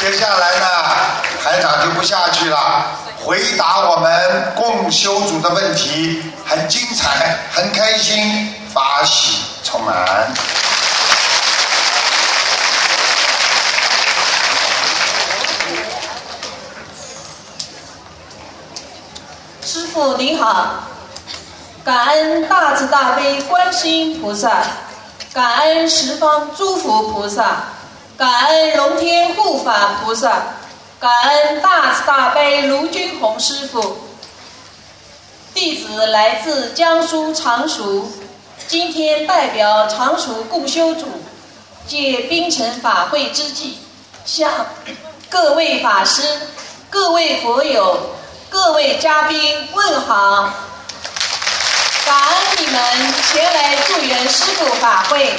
[0.00, 0.66] 接下来呢，
[1.42, 2.86] 台长就不下去了，
[3.24, 10.32] 回答我们共修组的问题，很精彩，很开心，法喜充满。
[19.64, 20.74] 师傅您好，
[21.84, 24.62] 感恩大慈大悲观世音菩萨，
[25.34, 27.64] 感恩十方诸佛菩萨，
[28.18, 30.42] 感恩龙天护法菩萨，
[30.98, 33.96] 感恩大慈大悲卢军宏师傅。
[35.54, 38.10] 弟子来自江苏常熟，
[38.66, 41.06] 今天代表常熟共修组，
[41.86, 43.78] 借冰城法会之际，
[44.24, 44.50] 向
[45.28, 46.20] 各位法师、
[46.90, 48.00] 各位佛友。
[48.50, 50.50] 各位嘉宾问好，
[52.04, 52.82] 感恩你们
[53.30, 55.34] 前来助缘师傅法会，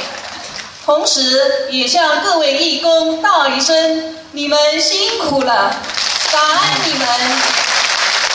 [0.89, 1.21] 同时
[1.69, 5.71] 也向各位义工道一声你们辛苦了，
[6.31, 7.07] 感恩你们。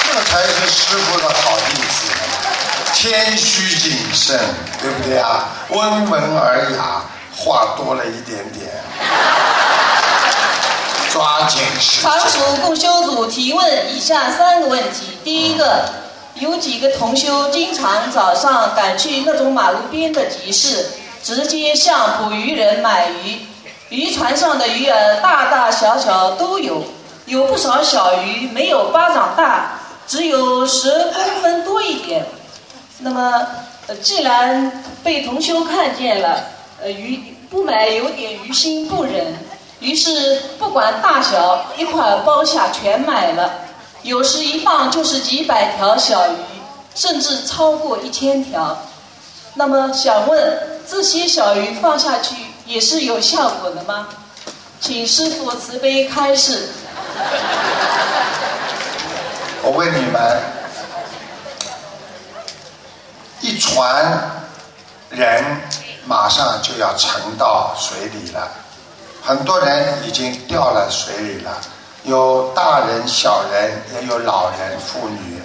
[0.04, 2.12] 这才是师傅的好弟子，
[2.94, 4.38] 谦虚谨慎，
[4.80, 5.48] 对不对啊？
[5.70, 7.02] 温文尔雅，
[7.36, 8.70] 话多了一点点。
[11.12, 15.86] 抓紧时间常熟共修组提问以下三个问题：第一个，
[16.34, 20.86] 有几个同修经常早上赶去那种马路边的集市，
[21.24, 23.40] 直接向捕鱼人买鱼，
[23.88, 26.84] 渔船上的鱼儿大大小小都有，
[27.24, 32.26] 有不少小鱼没有巴掌大，只有十公分多一点。
[32.98, 33.46] 那么，
[34.02, 36.44] 既然被同修看见了，
[36.82, 39.34] 呃，鱼不买有点于心不忍。
[39.80, 43.50] 于是不管大小，一块包下全买了。
[44.02, 46.34] 有时一放就是几百条小鱼，
[46.94, 48.76] 甚至超过一千条。
[49.54, 52.34] 那么想问，这些小鱼放下去
[52.66, 54.08] 也是有效果的吗？
[54.80, 56.68] 请师傅慈悲开示。
[59.62, 60.40] 我问你们，
[63.40, 64.30] 一船
[65.08, 65.42] 人
[66.04, 68.46] 马上就要沉到水里了。
[69.22, 71.58] 很多人已经掉了水里了，
[72.02, 75.40] 有大人、小人，也有老人、妇女。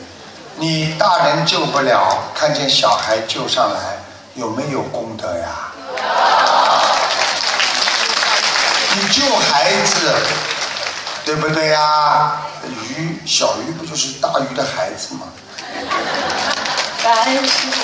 [0.58, 3.99] 你大人救不了，看见小孩救上来，
[4.40, 5.74] 有没有功德呀？
[8.96, 10.16] 你救孩子，
[11.26, 12.38] 对不对呀？
[12.64, 15.28] 鱼，小鱼不就是大鱼的孩子吗？
[17.04, 17.82] 感恩师傅。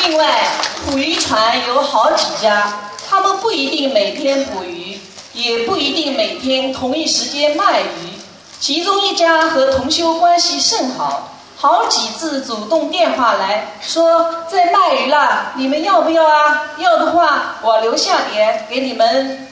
[0.00, 0.48] 另外，
[0.86, 2.72] 捕鱼船有好几家，
[3.10, 5.00] 他们不一定每天捕鱼。
[5.32, 8.18] 也不一定每天同一时间卖鱼，
[8.58, 11.35] 其中一家和同修关系甚好，
[11.66, 16.70] 好几次主动电话来说在卖鱼了，你们要不要啊？
[16.78, 19.48] 要的话我留下点给你们，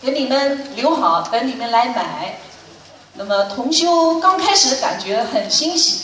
[0.00, 2.38] 给你们留好，等你们来买。
[3.14, 6.02] 那么同修刚开始感觉很欣喜，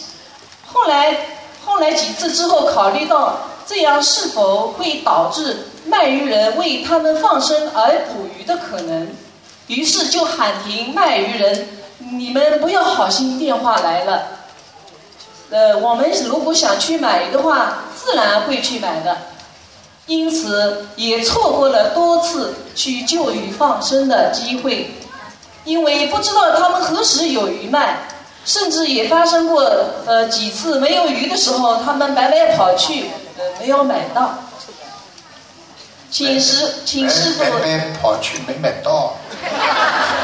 [0.67, 1.17] 后来
[1.65, 9.09] 后来几次之后考虑到这样是否会导致卖鱼人为他们放生而捕鱼的可能。
[9.69, 11.69] 于是就喊停卖鱼人，
[11.99, 14.23] 你们不要好心电话来了。
[15.53, 19.17] 呃，我们如果想去买的话，自然会去买的。
[20.07, 24.91] 因此也错过了多次去救鱼放生的机会，
[25.65, 27.99] 因为不知道他们何时有鱼卖，
[28.45, 29.63] 甚至也发生过
[30.07, 34.35] 呃几次没有鱼的时候，他们白白跑去，呃没有买到。
[36.11, 37.45] 请师，请师傅。
[37.45, 39.15] 白白跑去没买到。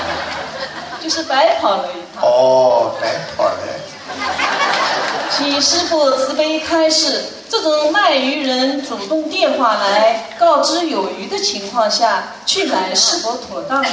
[1.00, 2.28] 就是白跑了一趟。
[2.28, 3.56] 哦，白跑了。
[5.36, 13.88] 请师傅慈悲开示：这种卖鱼人主动电话来告知有鱼的情况下去买，是否妥当呢？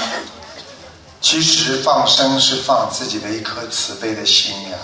[1.21, 4.77] 其实放生是放自己的一颗慈悲的心呀。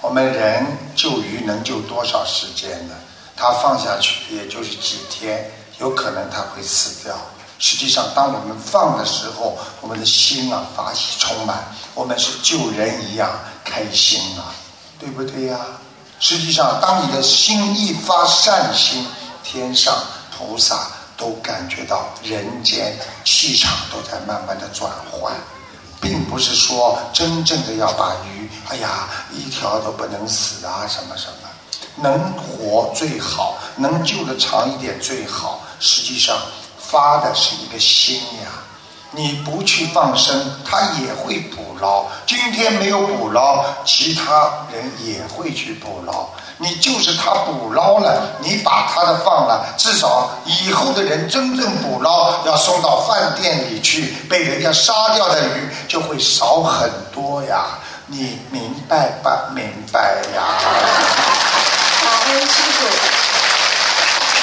[0.00, 2.94] 我们人救鱼能救多少时间呢？
[3.36, 5.50] 他放下去也就是几天。
[5.80, 7.16] 有可能他会死掉。
[7.58, 11.64] 实际上，当我们放的时候，我们的心啊，法喜充满，
[11.94, 13.28] 我们是救人一样
[13.64, 14.54] 开心啊，
[14.98, 15.58] 对不对呀？
[16.20, 19.06] 实际上，当你的心一发善心，
[19.42, 19.94] 天上
[20.30, 20.86] 菩萨
[21.16, 25.32] 都感觉到人间气场都在慢慢的转换，
[26.00, 31.48] 并不是说真正的要把鱼，哎呀，一条都不能死啊，什么什么。
[31.96, 35.60] 能活最好，能救得长一点最好。
[35.78, 36.36] 实际上，
[36.78, 38.48] 发的是一个心呀。
[39.10, 42.06] 你不去放生，它也会捕捞。
[42.26, 46.26] 今天没有捕捞，其他人也会去捕捞。
[46.56, 57.66] 你就是他捕捞了，你把他的放了，至少以后的人真正捕捞要送到饭店里去，被人家杀掉的鱼就会少很多呀。
[58.06, 60.40] 你明白不明白呀？
[62.02, 62.86] 感恩师傅。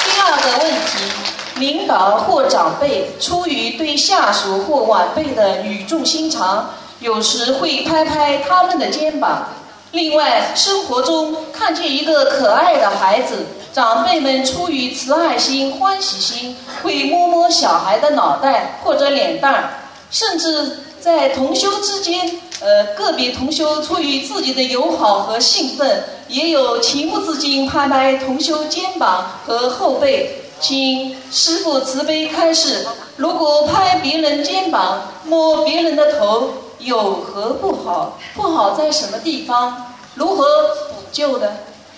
[0.04, 1.32] 第二个问题。
[1.56, 6.68] 领导或长辈出于对下属或晚辈的语重心长，
[7.02, 9.48] 有时会拍拍他们的肩膀。
[9.90, 30.38] 另外，生活中看见一个可爱的孩子，长辈们出于慈爱心、欢喜心，会摸摸小孩的脑袋或者脸蛋，甚至在同修之间，呃，个别同修出于自己的友好和兴奋，也有情不自禁拍拍同修肩膀和后背。
[30.60, 36.50] 请师傅慈悲开示：如果拍别人肩膀、摸别人的头，
[36.82, 38.18] 有何不好？
[38.34, 39.94] 不好在什么地方？
[40.14, 40.44] 如何
[40.90, 41.52] 补救的？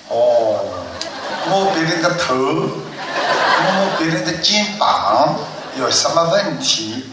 [0.08, 0.60] 哦，
[1.48, 2.68] 摸别人的头，摸
[3.98, 5.34] 别人的肩膀，
[5.78, 7.10] 有什么问题？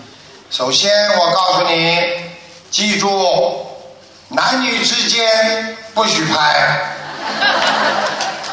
[0.50, 1.98] 首先，我告诉你，
[2.70, 3.66] 记住，
[4.28, 6.82] 男女之间不许拍。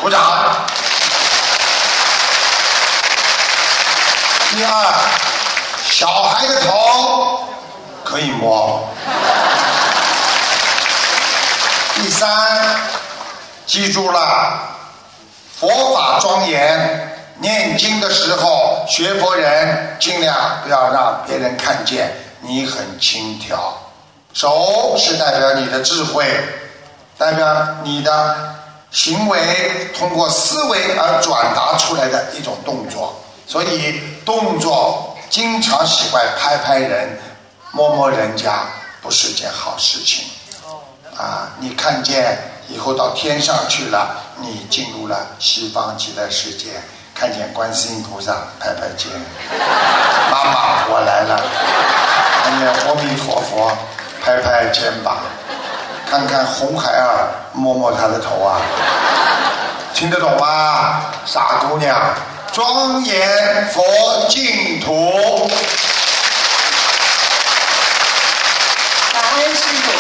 [0.00, 0.21] 鼓掌。
[4.50, 4.94] 第二，
[5.91, 7.41] 小孩的头
[8.09, 8.89] 可以摸。
[11.95, 12.27] 第三，
[13.67, 14.63] 记住了，
[15.61, 20.35] 佛法庄严，念经的时候，学佛人尽量
[20.65, 22.11] 不要让别人看见
[22.41, 23.55] 你很轻佻。
[24.33, 26.25] 手是代表你的智慧，
[27.19, 27.47] 代表
[27.83, 28.55] 你的
[28.91, 29.39] 行为，
[29.99, 33.15] 通过思维而转达出来的一种动作。
[33.47, 37.19] 所以动作经常喜欢拍拍人、
[37.73, 38.67] 摸摸人家，
[39.03, 40.25] 不是件好事情。
[41.17, 42.38] 啊，你看见
[42.69, 46.81] 以后到天上去了，你进入了西方极乐世界，
[47.15, 49.11] 看见观世音菩萨拍拍肩，
[50.31, 51.37] 妈妈我来了；
[52.44, 53.76] 看见阿弥陀佛
[54.23, 55.19] 拍拍肩膀，
[56.09, 58.61] 看看红孩儿摸摸他的头啊，
[59.93, 62.14] 听得懂吗，傻姑娘？
[62.53, 63.82] 庄严佛
[64.29, 65.50] 净土。
[69.12, 69.93] 感恩师傅。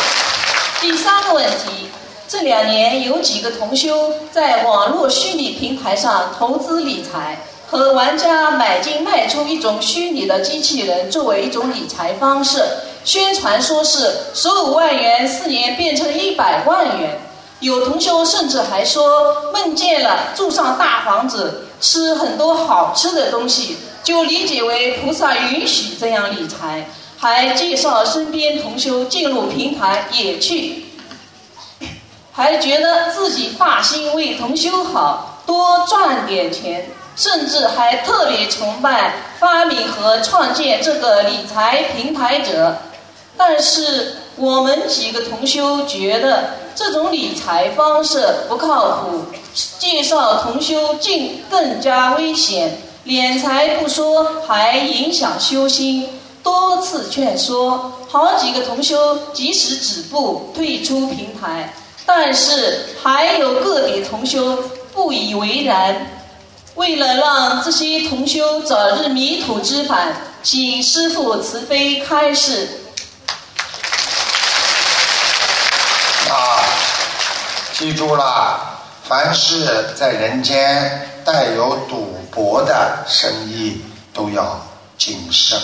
[0.80, 1.88] 第三个问题，
[2.28, 7.36] 这两年有几个同修在网络虚拟平台上投资理财，
[7.66, 12.62] 和玩家买进卖出一种虚拟的机器人作为一种理财方式，
[13.04, 17.20] 宣传说是十五万元四年变成一百万元。
[17.58, 21.64] 有同修甚至还说梦见了住上大房子。
[21.80, 30.84] 吃很多好吃的东西，就理解为菩萨允许这样理财，还介绍身边同修进入平台也去，
[32.32, 36.86] 还觉得自己发心为同修好，多赚点钱，
[37.16, 42.78] 甚至还特别崇拜发明和创建这个理财平台者。
[43.36, 49.24] 但是我们几个同修觉得这种理财方式不靠谱。
[49.80, 56.08] 介绍同修竟更加危险，敛财不说，还影响修心。
[56.42, 61.72] 多次劝说，好几个同修及时止步退出平台，
[62.06, 64.62] 但是还有个别同修
[64.94, 66.06] 不以为然。
[66.74, 72.68] 为了让这些同修早日迷途知返，请师父慈悲开示。
[76.30, 76.62] 啊，
[77.72, 78.76] 记住了。
[79.08, 83.80] 凡是在人间带有赌博的生意，
[84.12, 84.60] 都要
[84.98, 85.58] 谨慎，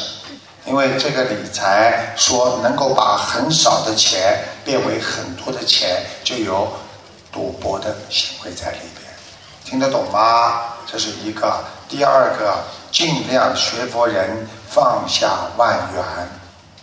[0.67, 6.73] 因为这个理财说能够把很少的钱变为很多的钱，就有
[7.31, 9.07] 赌博的行为在里边，
[9.65, 10.63] 听得懂吗？
[10.91, 11.63] 这是一个。
[11.87, 12.57] 第二个，
[12.91, 16.03] 尽量学佛人放下万缘，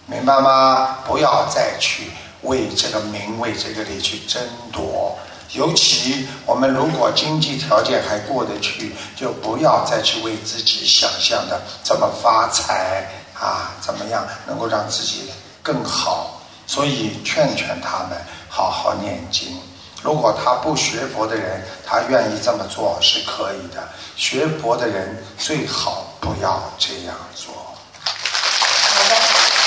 [0.06, 1.00] 明白吗？
[1.08, 2.12] 不要再去
[2.44, 5.18] 为这个名、为这个利去争夺。
[5.54, 13.06] 尤其我们如果经济条件还过得去，就不要再去为自己想象的怎么发财
[13.42, 15.32] 啊，怎么样能够让自己
[15.62, 16.38] 更好。
[16.68, 18.18] 所以劝劝他们
[18.48, 19.60] 好好念经。
[20.02, 23.84] 如果他不学佛的人，他愿意这么做是可以的。
[24.16, 27.54] 学佛的人最好不要这样做。
[27.94, 29.16] 好的，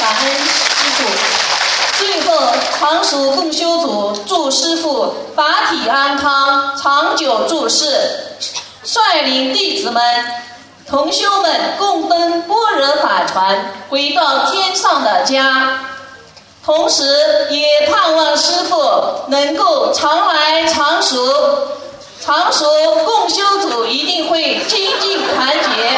[0.01, 1.05] 感恩师傅。
[1.99, 7.87] 最后，常熟共修组祝师傅法体安康、长久住世，
[8.83, 10.03] 率领弟子们、
[10.87, 15.79] 同修们共登般若法船，回到天上的家。
[16.65, 18.77] 同时，也盼望师傅
[19.29, 21.69] 能够常来常熟，
[22.25, 22.67] 常熟
[23.05, 25.91] 共修组一定会精进团结，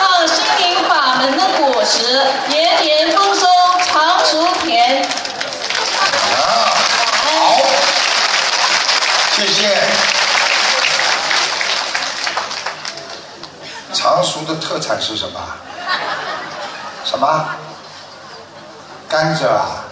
[0.00, 3.46] 让心灵法门的果实年年丰收，
[3.86, 5.02] 常熟甜。
[5.02, 6.38] 啊，
[7.24, 7.60] 好，
[9.36, 9.78] 谢谢。
[14.10, 15.40] 常熟的特产是什么？
[17.04, 17.44] 什么？
[19.08, 19.84] 甘蔗啊？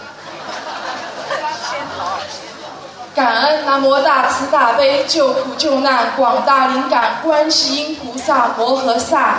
[3.15, 9.35] 感恩南无大慈大悲救苦救难广大灵感观世音菩萨摩诃萨，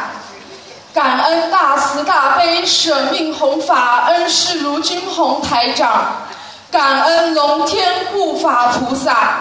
[0.95, 6.07] 感恩大慈大悲舍命弘法恩师卢军宏台长，
[6.71, 9.41] 感恩龙天护法菩萨。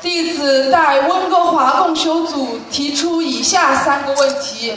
[0.00, 4.74] 弟子代温哥华共修组提出以下三个问题：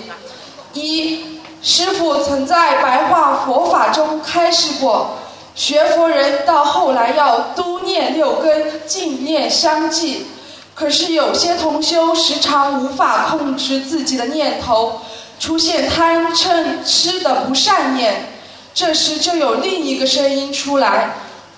[0.71, 5.17] 一，师父曾在白话佛法中开示过。
[5.53, 10.27] 学佛人到后来要都念六根，净念相继。
[10.73, 15.01] 可是有些同修时常无法控制自己的念头，
[15.41, 18.29] 出现贪嗔痴的不善念。
[18.73, 21.09] 这时就有另一个声音出来：“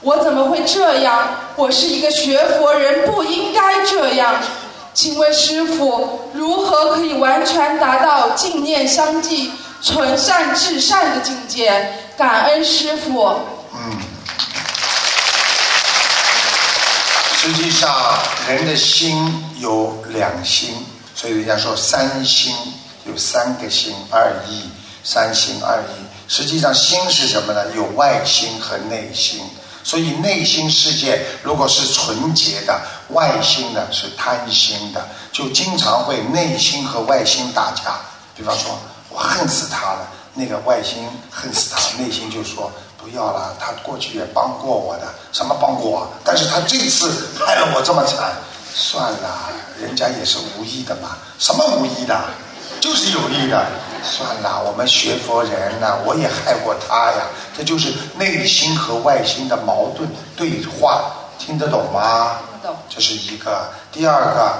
[0.01, 1.27] 我怎么会这样？
[1.55, 4.33] 我是一个学佛人，不应该这样。”
[4.95, 11.91] 请问师傅，如何可以完全达到净念相继、纯善至善的境界？
[12.17, 13.27] 感恩师傅。
[13.73, 13.99] 嗯，
[17.37, 17.93] 实际上
[18.47, 20.73] 人的心有两心，
[21.13, 22.55] 所以人家说三心
[23.03, 24.61] 有三个心，二意，
[25.03, 26.05] 三心二意。
[26.29, 27.61] 实际上心是什么呢？
[27.75, 29.41] 有外心和内心。
[29.85, 37.95] 所以内心世界如果是纯洁的，外心呢是贪心的，就经常会内心和外心打架。
[38.35, 38.77] 比方说，
[39.09, 42.71] 我恨死他了，那个外心恨死他，内心就说。
[42.97, 46.07] 不要了，他过去也帮过我的，什么帮过我？
[46.23, 48.33] 但是他这次害了我这么惨，
[48.73, 52.19] 算了，人家也是无意的嘛，什么无意的，
[52.79, 53.65] 就是有意的，
[54.03, 57.27] 算了，我们学佛人呢，我也害过他呀，
[57.57, 62.37] 这就是内心和外心的矛盾对话，听得懂吗？
[62.61, 62.75] 懂。
[62.89, 64.53] 这是一个，第二个，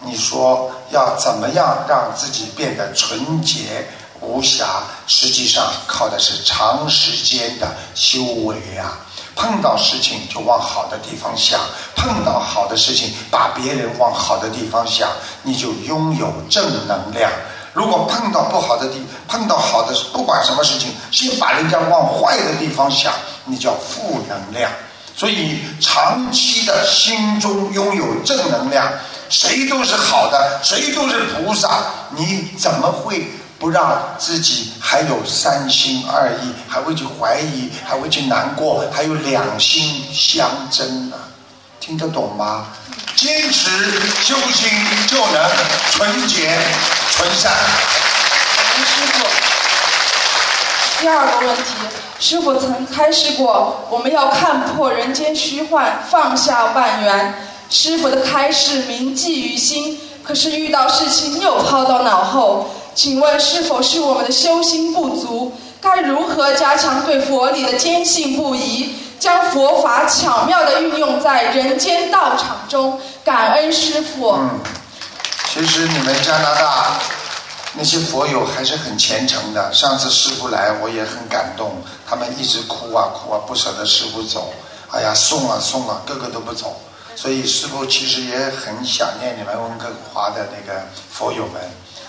[0.00, 3.86] 你说要怎么样让自己变得纯洁？
[4.20, 8.98] 无瑕，实际上靠的是长时间的修为啊！
[9.36, 11.60] 碰到事情就往好的地方想，
[11.94, 15.08] 碰到好的事情把别人往好的地方想，
[15.44, 17.30] 你就拥有正能量。
[17.72, 23.12] 如果碰到不好的地，碰到好的，不管什么事情，先把人家往坏的地方想，
[23.44, 24.70] 你叫负能量。
[25.14, 28.88] 所以长期的心中拥有正能量，
[29.28, 33.26] 谁都是好的，谁都是菩萨，你怎么会？
[33.58, 41.16] 不让自己还有三心二意，还会去怀疑，还会去难过，还有两心相争呢？
[41.80, 42.68] 听得懂吗？
[43.18, 43.68] 坚持
[44.22, 44.70] 修心
[45.08, 45.50] 就能
[45.90, 46.56] 纯洁
[47.10, 47.50] 纯善。
[48.84, 49.26] 师傅，
[51.00, 51.62] 第二个问题，
[52.20, 57.34] 师傅曾开示过，我们要看破人间虚幻，放下万缘。
[57.68, 62.70] 师傅的开示铭记于心，可是遇到事情又抛到脑后。
[62.94, 65.52] 请问是否是我们的修心不足？
[65.80, 73.00] 该如何加强对佛理的坚信不疑，将佛法巧妙地运用在人间道场中？
[73.24, 74.30] 感恩师傅。
[74.30, 74.60] 嗯，
[75.52, 76.98] 其实你们加拿大
[77.74, 79.72] 那些佛友还是很虔诚的。
[79.72, 81.76] 上次师傅来，我也很感动，
[82.08, 84.52] 他们一直哭啊哭啊，不舍得师傅走。
[84.90, 86.80] 哎呀，送啊送啊，个个都不走。
[87.14, 90.80] 所以师傅其实也很想念你们温哥华的那个
[91.12, 91.60] 佛友们。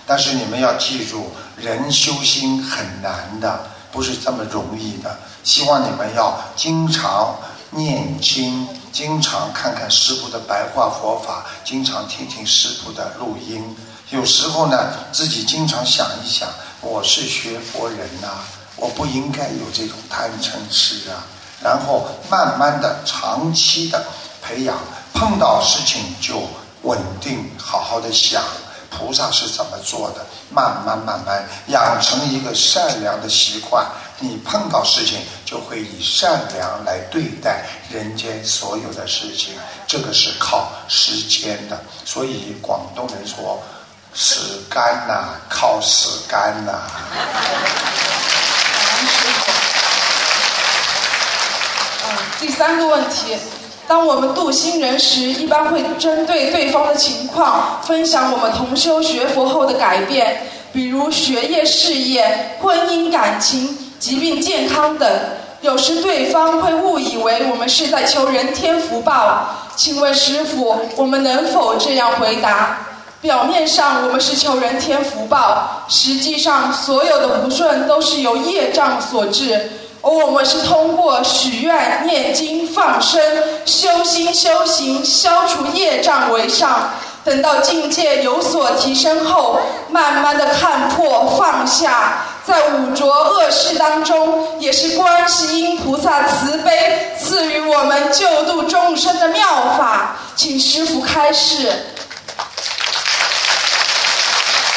[0.10, 3.60] 但是你们要记住，人修心很难的，
[3.92, 5.16] 不是这么容易的。
[5.44, 7.36] 希望你们要经常
[7.70, 13.64] 念经，经常看看师傅的白话佛法，经常听听师傅的录音。
[14.10, 16.50] 有时候呢，自己经常想一想，
[16.82, 18.30] 我是学佛人呐，
[18.78, 21.22] 我不应该有这种贪嗔痴啊。
[21.62, 24.04] 然后慢慢的、长期的
[24.42, 24.76] 培养，
[25.14, 26.42] 碰到事情就
[26.82, 28.42] 稳定，好好的想。
[28.90, 30.26] 菩萨是怎么做的？
[30.50, 33.86] 慢慢慢慢养成一个善良的习惯，
[34.20, 39.54] 你碰到事情就会以善良来对待人间所有的事情。
[39.88, 43.62] 这个是靠时间的，所以广东人说
[44.16, 46.72] “死干呐，靠死干呐”。
[52.06, 53.38] 嗯，第三个问题。
[53.90, 65.10] 当我们度新人时，一般会针对对方的情况，分享我们同修学佛后的改变，比如学业、事业、婚姻、感情、疾病、健康等。
[65.62, 69.50] 有时对方会误以为我们是在求人天福报。
[69.76, 72.78] 请问师傅，我们能否这样回答？
[73.22, 79.68] 表面上我们是求人天福报，实际上所有的不顺都是由业障所致，
[80.02, 83.22] 而我们是通过许愿、念经、放生、
[83.66, 86.90] 修心修行，消除业障为上。
[87.26, 99.44] 等到境界有所提升后，慢慢的看破放下，在五浊恶世当中，也是观世音菩萨慈悲赐予我们救度众生的妙
[99.78, 101.72] 法，请师傅开示。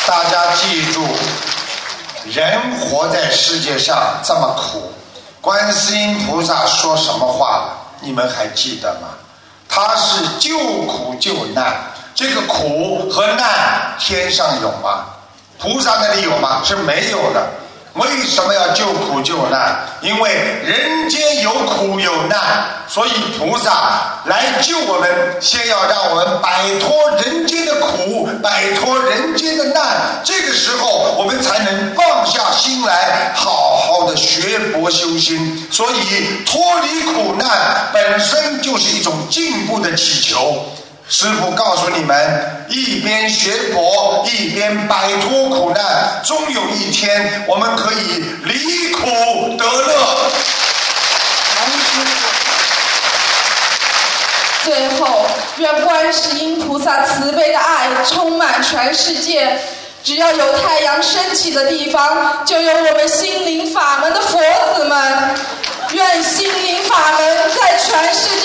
[0.04, 1.06] 大家记住，
[2.24, 4.92] 人活在世界上这么苦，
[5.42, 7.76] 观世音菩萨说什么话了？
[8.00, 9.08] 你们还记得吗？
[9.68, 10.56] 他是救
[10.86, 11.74] 苦救难。
[12.14, 15.06] 这个苦和难，天上有吗？
[15.58, 16.62] 菩萨那里有吗？
[16.64, 17.44] 是没有的。
[17.94, 19.76] 为什么要救苦救难？
[20.00, 20.30] 因为
[20.64, 22.38] 人间有苦有难，
[22.88, 30.22] 所以菩萨来救我们，先要让我们摆脱人间的苦，摆脱人间的难。
[30.24, 35.68] 这个时候，我们才能放下心来，好好的学佛修心。
[35.70, 40.64] 所以，脱离苦难本身就是一种进步的祈求。
[41.14, 50.30] 师傅告诉你们：一边学佛，一边摆脱苦难，终有一天我们可以离苦得乐。
[54.64, 55.26] 最后，
[55.58, 59.58] 愿观世音菩萨慈悲的爱充满全世界。
[60.02, 64.40] 只要有太阳升起的地方，就有我们心灵法门的佛
[64.78, 65.34] 子们。
[65.92, 68.41] 愿心灵法门在全世界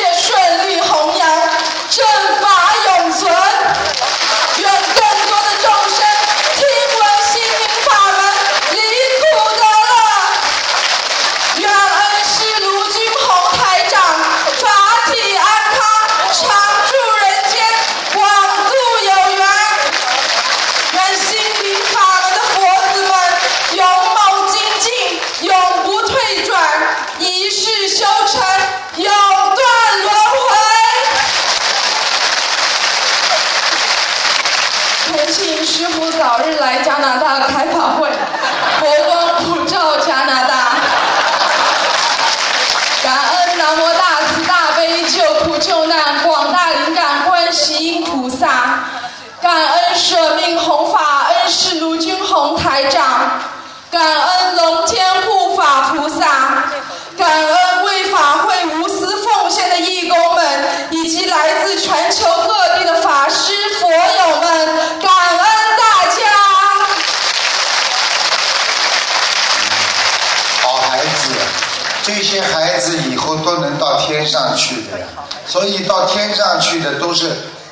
[72.37, 75.07] 些孩子以后都能到天上去的呀。
[75.47, 77.31] 所以到天上去的都是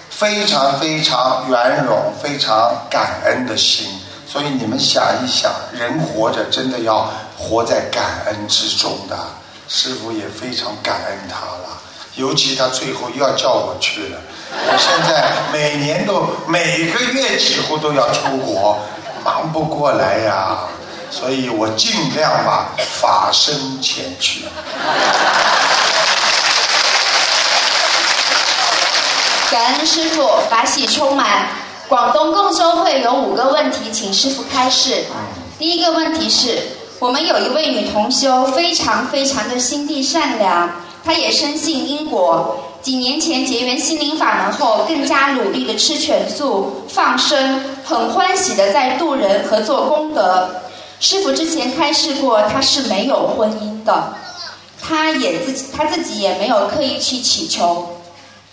[0.10, 3.88] 非常非常圆融、非常感恩的心。
[4.28, 9.18] 所以你们想一想，人活着真的要活在感恩之中的。
[9.68, 11.82] 师傅也非常感恩他了，
[12.16, 14.18] 尤其他最后又要叫我去了。
[14.52, 18.78] 我现在每年都每个月几乎都要出国，
[19.24, 20.58] 忙不过来呀。
[21.18, 24.44] 所以我尽量吧，法身前去。
[29.50, 31.48] 感恩师傅，法喜充满。
[31.88, 35.06] 广东共修会有五个问题，请师傅开示。
[35.58, 36.62] 第一个问题是，
[37.00, 40.70] 我们有一位女同修，非常非常的心地善良，
[41.06, 42.60] 她也深信因果。
[42.82, 50.50] 几年前结缘心灵法门后，更加努力的吃全素、放生，很欢喜的在度人和做功德。
[51.00, 54.14] 师傅之前开示过，他是没有婚姻的，
[54.82, 57.98] 他也自己，他自己也没有刻意去祈求。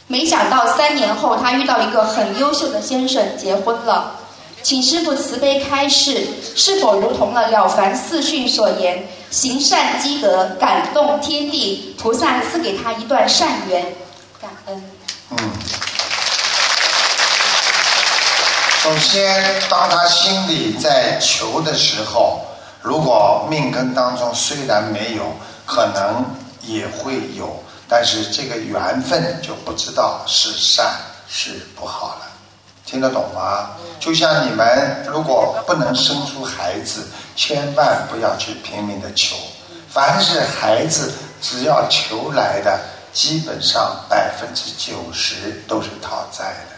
[0.09, 4.17] 没想到三年后，他遇到一个很优秀的先生，结婚了。
[4.63, 13.95] 请师傅慈悲开示，是否如同了《了凡四训》所言，行善积德，感动天地，菩萨赐给他一段善缘，
[14.41, 14.85] 感恩。
[15.31, 15.39] 嗯。
[18.83, 19.41] 首先，
[19.71, 22.45] 当他心里在求的时候，
[22.81, 25.23] 如果命根当中虽然没有，
[25.65, 26.25] 可能
[26.63, 30.97] 也会有，但是这个缘分就不知道是善
[31.29, 32.23] 是不好了。
[32.85, 33.71] 听得懂吗？
[34.01, 39.37] 就像你们如果不能生出孩子，千万不要去拼命的求。
[39.89, 42.81] 凡是孩子只要求来的，
[43.13, 46.72] 基本上百分之九十都是讨债的。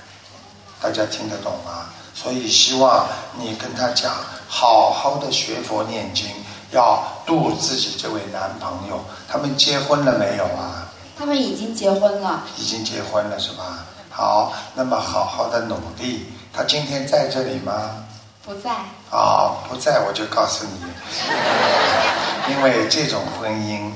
[0.85, 1.87] 大家听得懂吗？
[2.15, 3.07] 所以希望
[3.39, 4.13] 你跟他讲，
[4.47, 6.27] 好好的学佛念经，
[6.73, 9.03] 要度自己这位男朋友。
[9.27, 10.87] 他们结婚了没有啊？
[11.19, 12.45] 他们已经结婚了。
[12.59, 13.79] 已经结婚了是吧？
[14.11, 16.27] 好，那么好好的努力。
[16.53, 18.05] 他今天在这里吗？
[18.45, 18.71] 不在。
[19.11, 23.91] 啊，不在我就告诉你， 因为这种婚姻，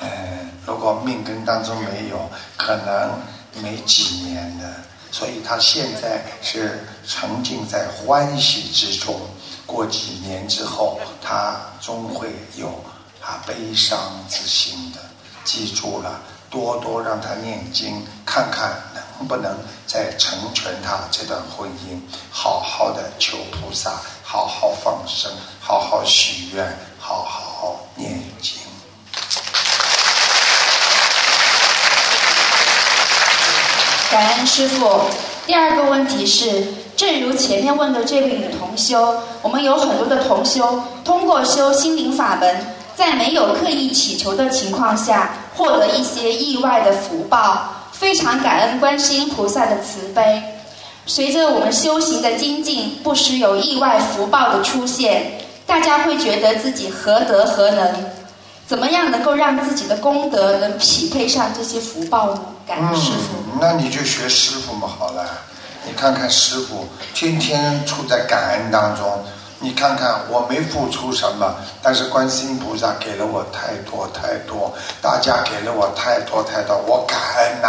[0.00, 0.08] 呃，
[0.66, 3.12] 如果命根当中没有，可能
[3.62, 4.64] 没几年的。
[5.12, 9.20] 所以他现在是沉浸在欢喜之中，
[9.66, 12.68] 过几年之后，他终会有
[13.20, 13.98] 啊悲伤
[14.28, 14.98] 之心的。
[15.44, 18.72] 记住了，多多让他念经，看看
[19.18, 19.54] 能不能
[19.86, 22.00] 再成全他这段婚姻。
[22.30, 28.56] 好好的求菩萨，好好放生，好好许愿，好好念经。
[34.12, 34.86] 感恩师傅。
[35.46, 36.62] 第二个问题是，
[36.94, 42.54] 正如前面问的这位女同修，我们有很多的同修通过修心灵法门，
[42.94, 50.42] 在没有刻意祈求的情况下，获得一些意外的福报，非常感恩观世音菩萨的慈悲。
[51.06, 57.94] 随着我们修行的精进，不时有意外福报的出现，大家会觉得自己何德何能？
[58.66, 62.40] 怎么样能够让自己的功德能匹配上这些福报呢？
[62.66, 63.42] 感恩师傅。
[63.52, 65.26] 嗯，那你就学师傅嘛，好了。
[65.84, 69.24] 你看看师傅，天天处在感恩当中。
[69.64, 77.68] 你看看我没付出什么，但是观世音菩萨给了我太多太多，大家给了我太多太多，我感恩呐！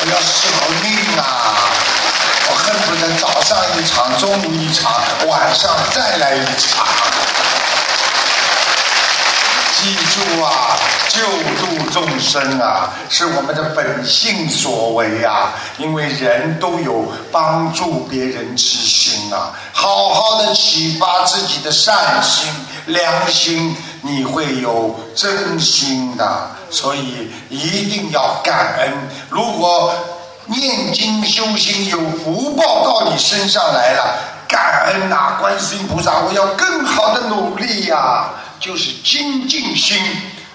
[0.00, 0.48] 我要舍
[0.82, 1.22] 命呐！
[2.46, 4.92] 我恨不得早上一场，中午一场，
[5.28, 6.84] 晚上再来一场。
[9.78, 10.73] 记住啊，
[11.08, 11.20] 救
[11.60, 15.52] 度众生啊，是我们的本性所为啊。
[15.78, 22.48] 因为人都有帮助别人之心啊，好好的启发自己的善心、
[22.86, 26.50] 良心，你会有真心的。
[26.70, 28.92] 所以一定要感恩。
[29.28, 29.94] 如果
[30.46, 34.16] 念经修心有福报到你身上来了，
[34.48, 38.28] 感恩呐，观世音菩萨，我要更好的努力呀。
[38.60, 39.98] 就是精进心，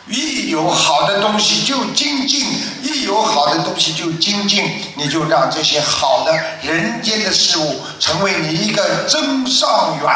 [0.10, 2.44] 一有好的东西就精进，
[2.82, 10.10] 一有好的东西就精进，你就让这些好的人间的事物成为你一个增上缘。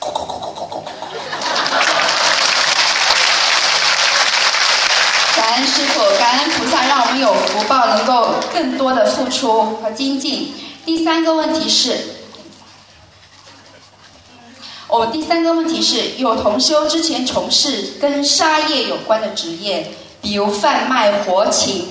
[0.00, 0.88] 咕咕咕咕咕咕咕咕。
[5.36, 10.54] 感恩师傅，感恩菩萨，让我们有福报，能够更多的付出和精进。
[10.86, 12.17] 第三个问题是。
[14.88, 21.86] 哦，第三个问题是有同修之前从事跟杀业有关的职业，比如贩卖活禽。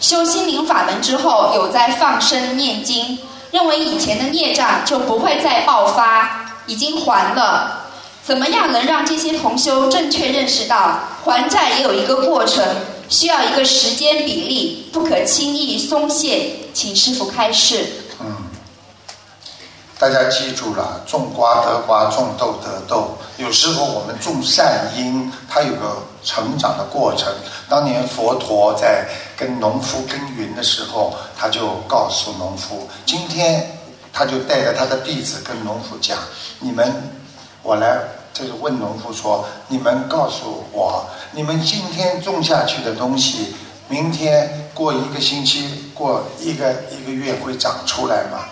[0.00, 3.18] 修心灵法门之后，有在放生念经，
[3.52, 7.86] 认为以前的孽障就不会再爆发，已经还了。
[8.24, 12.64] 怎么样能让这些同修正确认识到还债也有一个过程，
[13.08, 16.50] 需要一个时间比例，不可轻易松懈？
[16.74, 17.86] 请师傅开示。
[20.00, 23.18] 大家记住了，种瓜得瓜，种豆得豆。
[23.36, 27.30] 有时候我们种善因，它有个成长的过程。
[27.68, 33.78] 当年佛陀在跟农夫耕耘的时候，他就告诉农夫：今天
[34.10, 36.16] 他就带着他的弟子跟农夫讲：
[36.60, 36.90] 你们，
[37.62, 37.98] 我来
[38.32, 43.54] 就是问农夫说，你们告诉我，你们今天种下去的东西，
[43.86, 48.46] 明天过一个星期，过一个一个月会长出来吗？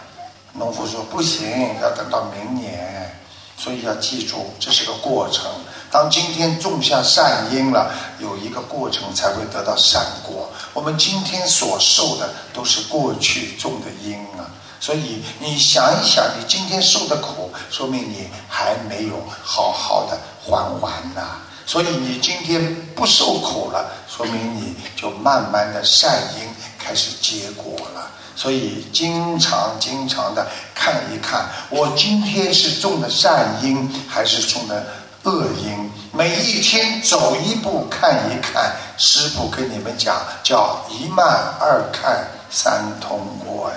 [0.59, 1.49] 农夫说：“不行，
[1.81, 3.17] 要等到明年，
[3.57, 5.47] 所以要记住，这是个过程。
[5.91, 10.51] 当今天种下善因了，有一个过程才会得到善果。
[10.75, 14.51] 我们今天所受的都是过去种的因啊。
[14.81, 21.39] 所以你想一想，你今天受的苦，说明你还没有好好的还完呐。
[21.67, 34.87] 所以你今天不受苦了，说明你就慢慢的善因开始结果了。”所以，经常、经常的看一看，我今天是种的善因，还是种的
[35.25, 35.91] 恶因？
[36.13, 41.27] 每一天走一步看一看，师傅跟你们讲，叫一慢
[41.59, 43.77] 二看三通过呀。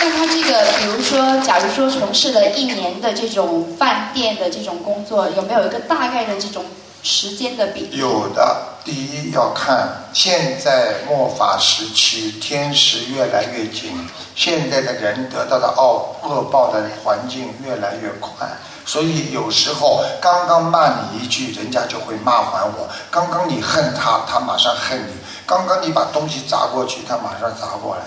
[0.00, 6.64] 那他这个，比如说，假如说从事了一年的这种饭店的这种工作，有没有一个大概的这种？
[7.02, 13.90] 时间的比有的，第一要看现在末法时期，天时越来越紧，
[14.36, 18.46] 现在的人得到的恶恶报的环境越来越快，
[18.86, 25.12] 所以有时候刚刚骂你一句，人家就会骂还我；刚刚你恨他，他马上恨你；
[25.44, 28.02] 刚刚你把东西砸过去，他马上砸过来。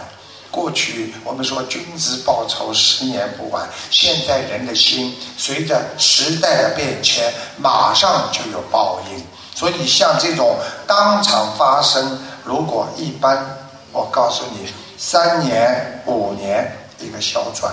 [0.49, 3.67] 过去我们说君子报仇，十年不晚。
[3.91, 9.21] 现在人的心随着时代的变迁，马上就有报应。
[9.59, 10.55] 所以像这种
[10.87, 13.45] 当场发生，如果一般，
[13.91, 17.69] 我告诉你，三年五年一个小转。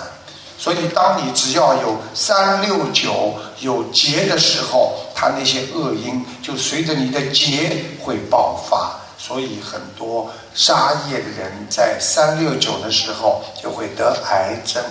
[0.58, 8.90] 所以当你只要有三六九有劫的时候，他那些恶因就随着你的劫会爆发。
[9.16, 14.82] 所以很多杀业的人在三六九的时候就会得癌症，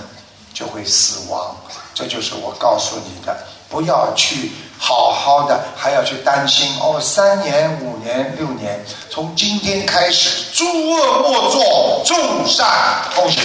[0.54, 1.54] 就会死亡。
[1.94, 3.38] 这就是我告诉你的，
[3.76, 6.98] 不要去好好的，还要去担心哦。
[7.02, 12.66] 三年、五年、六年，从今天开始，诸恶莫作，众善
[13.14, 13.44] 奉行。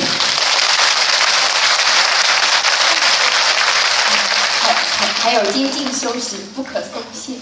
[4.62, 7.32] 还还还有精进修行，不可松懈。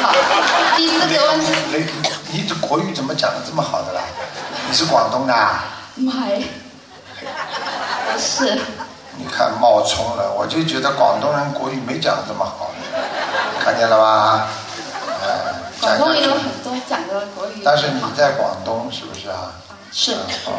[0.00, 0.14] 好，
[0.76, 1.46] 第四个问题。
[1.72, 1.84] 你
[2.30, 4.02] 你这国语怎么讲的这么好的啦？
[4.68, 5.34] 你是广东的？
[5.34, 5.64] 啊？
[5.96, 6.08] 不，
[8.16, 8.56] 是。
[9.20, 12.70] 你看冒充了，我就觉得广东人国语没讲这么好，
[13.62, 14.48] 看见了吧？
[15.22, 15.28] 哎，
[15.80, 17.60] 广东也有很多讲的国语。
[17.62, 19.52] 但是你在广东是不是啊？
[19.92, 20.14] 是。
[20.46, 20.52] 哦。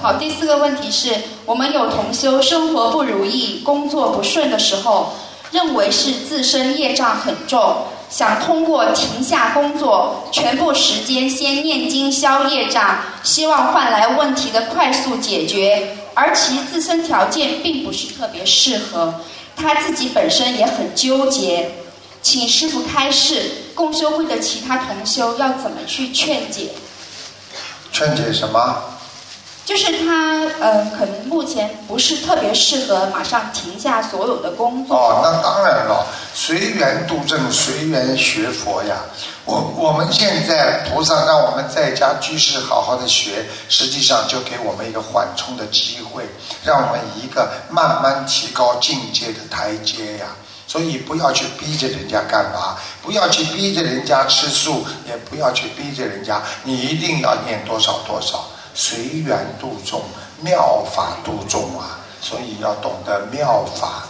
[0.00, 5.12] 好，第四个问题是我们有同修生活不如意、工作不顺的时候，
[5.50, 7.84] 认为是自身业障很重。
[8.08, 19.14] 想通过停下工作，全部时间先念经消业障，希望换来问题的快速解决，而其自身条件并不是特别适合，
[19.56, 21.70] 他自己本身也很纠结，
[22.22, 26.70] 请师傅开示，共修会的其他同修要怎么去劝解？
[27.92, 28.82] 劝解什么？
[29.64, 34.96] 就是他，呃，可能目前不是特别适合马上停下所有的工作。
[34.96, 38.96] 哦，那当然了，随缘度正，随缘学佛呀。
[39.44, 46.24] 我我们现在菩萨让我们在家居士好好的学，实际上就给我们一个缓冲的机会，
[46.64, 50.26] 让我们一个慢慢提高境界的台阶呀。
[50.68, 58.44] 所以不要去逼着人家干嘛，不要去逼着人家吃素，也不要去逼着人家，你一定要念多少多少。
[58.74, 60.00] 随缘度众，
[60.40, 61.98] 妙法度众啊！
[62.22, 64.04] 所以要懂得妙法。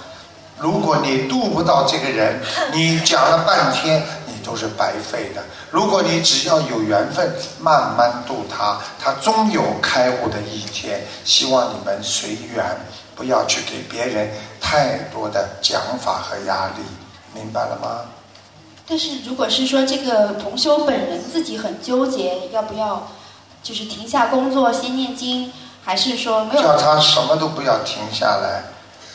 [0.59, 2.41] 如果你度不到这个人，
[2.73, 4.01] 你讲了半天，
[4.43, 5.43] 都是白费的。
[5.71, 11.01] 如果你只要有缘分，慢慢度他，他终有开悟的一天。
[11.25, 12.65] 希望你们随缘，
[13.15, 16.83] 不要去给别人太多的讲法和压力，
[17.35, 18.01] 明白了吗？
[18.87, 23.07] 但是如果是说这个同修本人自己很纠结，要不要？
[23.63, 25.53] 就是停下工作先念经，
[25.85, 26.63] 还是说没有？
[26.63, 28.65] 叫他什么都不要停下来，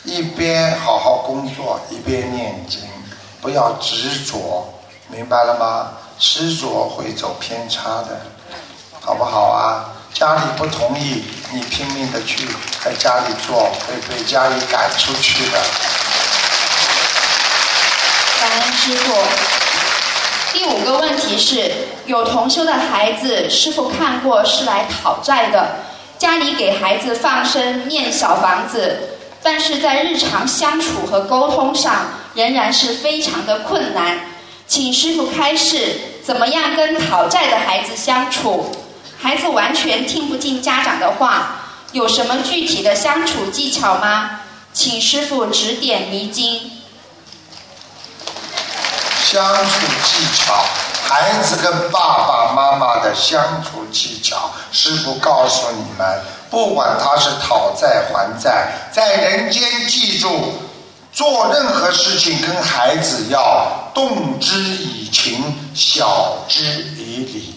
[0.04, 2.80] 一边好好工作一边念经，
[3.42, 4.66] 不要执着，
[5.08, 5.90] 明白了吗？
[6.18, 8.20] 执着会走偏差的，
[9.00, 9.84] 好不好啊？
[10.12, 12.46] 家里不同意，你拼命的去
[12.84, 15.58] 在家里做，会被家里赶出去的。
[18.40, 19.14] 感恩师傅。
[20.52, 21.70] 第五个问题是，
[22.06, 25.76] 有同修的孩子，师傅看过是来讨债的，
[26.18, 28.98] 家里给孩子放生念小房子，
[29.42, 31.94] 但是在日常相处和沟通上
[32.34, 34.18] 仍然是非常的困难，
[34.68, 38.70] 请师傅开示，怎么样跟讨债的孩子相处？
[39.18, 41.56] 孩子完全听不进家长的话，
[41.92, 44.40] 有什么具体的相处技巧吗？
[44.74, 46.70] 请师傅指点迷津。
[49.24, 50.64] 相处技巧，
[51.08, 60.54] 孩子跟爸爸妈妈的相处技巧，师傅告诉你们，不管他是讨债还债，在人间记住，
[61.18, 65.42] 做任何事情跟孩子要动之以情，
[65.74, 67.54] 晓之以理，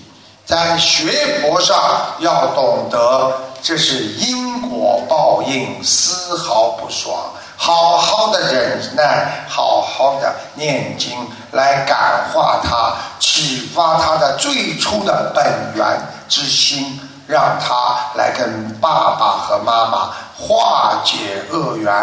[0.47, 1.77] 在学佛上
[2.17, 7.15] 要懂得，这是因果报应，丝毫不爽。
[7.55, 11.11] 好好的忍耐，好好的念经，
[11.51, 15.45] 来感化他，启发他的最初的本
[15.75, 15.85] 源
[16.27, 21.93] 之心，让他来跟爸爸和妈妈化解恶缘，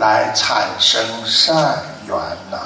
[0.00, 1.54] 来产生善
[2.06, 2.16] 缘
[2.50, 2.58] 呐。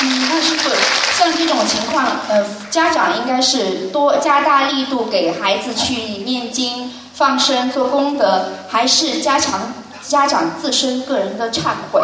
[0.00, 0.70] 嗯，那师傅，
[1.18, 6.92] 像这种情况，呃，家长应该是多加大力度给孩子去念经。
[7.14, 9.60] 放生做功德，还是加强
[10.00, 12.00] 家长自身个人的忏悔？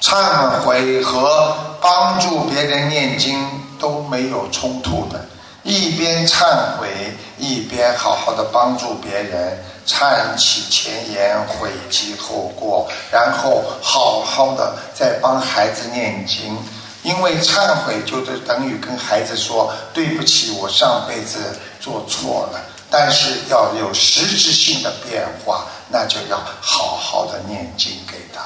[0.00, 3.46] 忏悔和帮助别人念经
[3.78, 5.22] 都没有冲突的，
[5.64, 6.46] 一边忏
[6.78, 6.88] 悔，
[7.36, 16.58] 一边好好的帮助别人，忏起前言，悔及后过，然后好好的再帮孩子念经。
[17.02, 21.38] 因为忏悔就是等于跟孩子说对不起，我上辈子
[21.80, 22.60] 做错了。
[22.90, 28.40] 但是要有实质性的变化，那就要好好的念经给他，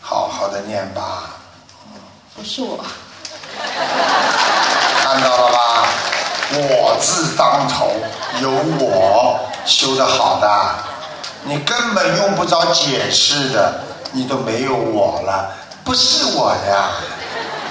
[0.00, 1.34] 好好的念吧。
[2.34, 2.82] 不是我，
[5.02, 5.88] 看到了吧？
[6.54, 7.92] 我字当头，
[8.40, 10.74] 有我修的好的，
[11.44, 13.80] 你根本用不着解释的，
[14.12, 15.50] 你都没有我了，
[15.84, 16.90] 不是我呀，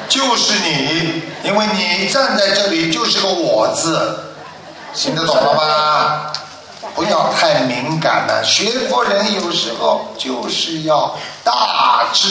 [0.09, 4.25] 就是你，因为你站在这里就是个我字。
[4.93, 6.33] 听得懂了吧？
[6.93, 8.43] 不要太敏感了。
[8.43, 12.27] 学佛人有时候就是要大智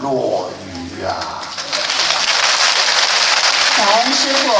[0.00, 1.14] 若愚啊。
[3.82, 4.54] 感恩师父，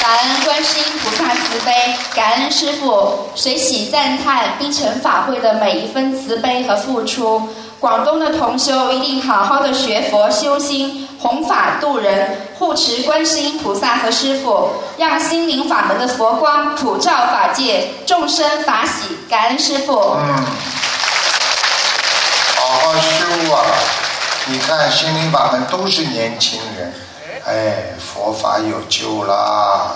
[0.00, 7.48] 感恩观世音菩萨慈悲，感恩师父随喜赞叹冰城法会的每一分慈悲和付出。
[7.80, 11.08] 广东的同修一定好好的学佛修心。
[11.20, 19.18] 弘法度人，护持观世音菩萨和师父，让心灵法门的佛光普照法界，众生法喜。
[19.28, 20.14] 感恩师父。
[20.20, 20.46] 嗯，
[22.54, 23.64] 好好修啊！
[24.46, 26.94] 你看心灵法门都是年轻人，
[27.44, 29.92] 哎，佛法有救啦！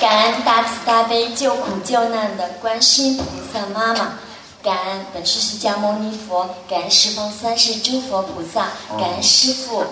[0.00, 4.18] 感恩大慈大悲救苦救难的观世音菩萨妈妈。
[4.62, 8.68] 感恩本师释迦牟尼佛，感恩十方三世诸佛菩萨，
[8.98, 9.84] 感恩师父。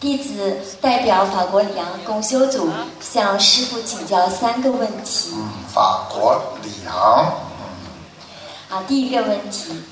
[0.00, 2.68] 弟子代表法国里昂共修组
[3.00, 5.32] 向师父请教三个问题。
[5.72, 7.32] 法国里昂。
[8.68, 9.82] 啊，第一个问题，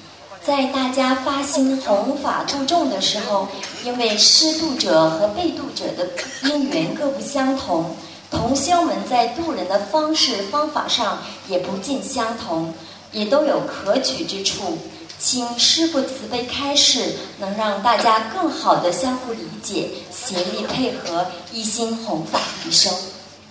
[0.44, 3.48] 在大家发心弘法度众的时候，
[3.84, 6.08] 因为施度者和被度者的
[6.42, 7.94] 因缘各不相同，
[8.30, 12.74] 同修们在度人的方式方法上也不尽相同。
[13.12, 14.78] 也都有可取之处，
[15.18, 22.90] 请师父慈悲开示，能让大家更好的相互理解、协力配合，一心弘法利生。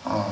[0.04, 0.24] 嗯，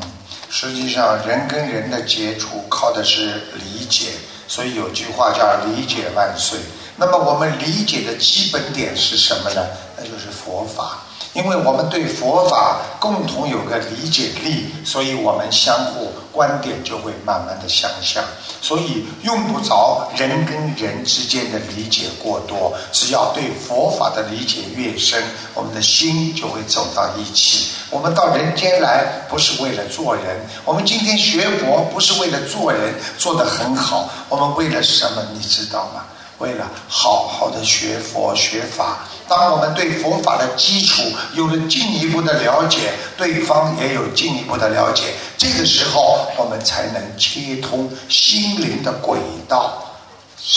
[0.49, 4.07] 实际上人跟人的接触靠的是理解，
[4.49, 6.59] 所以有句话叫“理解万岁”。
[6.97, 9.65] 那么我们理解的基本点是什么呢？
[9.95, 11.03] 那就是佛法。
[11.33, 18.23] 因为我们对佛法共同有个理解力，所以我们相互观点就会慢慢的相像，
[18.61, 27.67] 所以用不着人跟人之间的理解过多，只要对佛法的理解越深，我们的心就会走到一起。
[27.91, 30.23] 我们到人间来不是为了做人，
[30.65, 35.23] 我们今天学佛不是为了做人做得很好，我们为了什么？
[35.31, 36.05] 你知道吗？
[36.39, 39.07] 为了好好的学佛学法。
[39.29, 41.03] 当我们对佛法的基础
[41.35, 49.83] 有了进一步的了解，对方也有进一步的了解，这个时候我们才能接通心灵的轨道，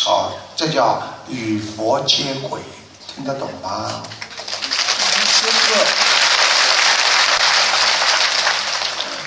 [0.02, 2.58] 好，这叫与佛接轨，
[3.14, 4.02] 听得懂吗？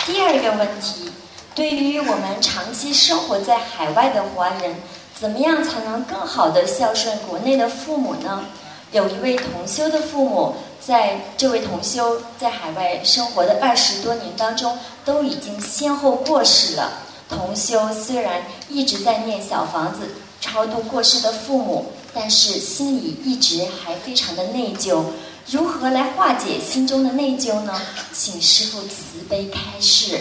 [0.08, 1.12] 第二个问题，
[1.54, 4.76] 对于我们长期生活在海外的华人，
[5.20, 8.44] 怎么样才能更好的孝顺国内的父母呢？
[8.92, 16.92] 有一位同修的父母，在这位同修在海外生活的二十多年当中，都已经先后过世了。
[17.28, 20.08] 同修虽然一直在念小房子
[20.40, 25.04] 超度过世的父母，但是心里一直还非常的内疚。
[25.48, 27.82] 如何来化解心中的内疚呢？
[28.14, 30.20] 请师父慈悲开示。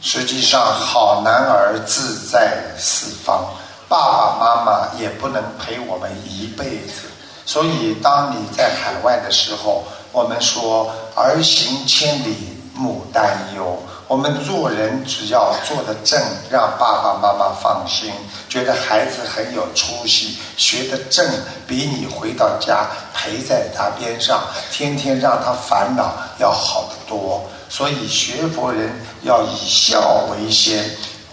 [0.00, 3.44] 实际上，好男儿志在四方，
[3.88, 7.08] 爸爸妈妈也不能陪我们一辈子。
[7.48, 9.82] 所以，当你在海外的时候，
[10.12, 12.36] 我们说“儿行千里
[12.74, 13.82] 母担忧”。
[14.06, 18.12] 我们做人只要做得正，让爸爸妈妈放心，
[18.50, 21.26] 觉得孩子很有出息，学得正，
[21.66, 27.42] 比你回到家陪在他边上，天天让他烦恼要好得多。
[27.70, 30.84] 所以，学佛人要以孝为先。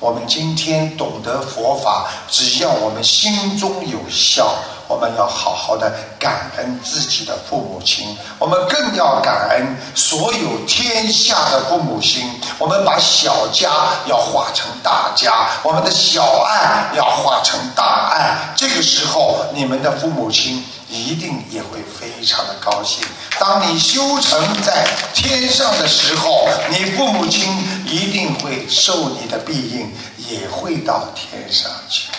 [0.06, 4.54] 我们今天懂得佛法，只要我们心中有孝。
[4.88, 12.30] 我们要好好的感恩自己的父母亲，我们更要感恩所有天下的父母亲。
[12.60, 13.68] 我们把小家
[14.06, 18.38] 要化成大家，我们的小爱要化成大爱。
[18.56, 23.04] 这个时候，你们的父母亲一定也会非常的高兴。
[23.40, 27.56] 当你修成在天上的时候，你父母亲
[27.86, 29.92] 一定会受你的庇应，
[30.30, 32.10] 也会到天上去。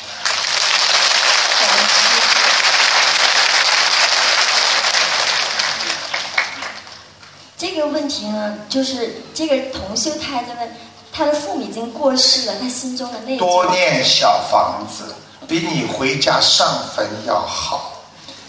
[7.59, 10.77] 这个问题呢，就是这个同修他在问，
[11.11, 15.15] 他的父母已经过世了，他心中的内多念小房子，
[15.49, 17.96] 比你回家上坟要好。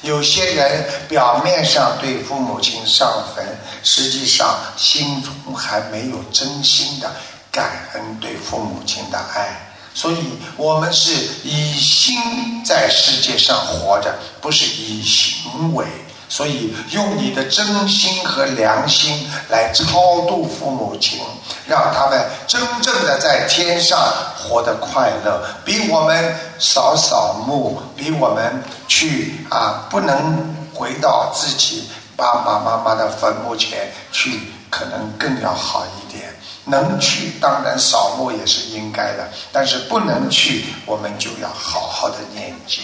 [0.01, 3.45] 有些人表面上对父母亲上坟，
[3.83, 7.11] 实际上心中还没有真心的
[7.51, 9.63] 感恩对父母亲的爱。
[9.93, 10.17] 所以，
[10.55, 11.11] 我们是
[11.43, 15.87] 以心在世界上活着，不是以行为。
[16.29, 21.19] 所以，用你的真心和良心来超度父母亲，
[21.65, 23.97] 让他们真正的在天上
[24.37, 36.27] 活得快乐，比我们扫扫墓，比我们去啊不能回到自己爸爸妈妈的坟墓前去，可能更要好一点。
[36.65, 42.83] 能去，当然扫墓也是应该的，但是不能去，我们就要好好的念经。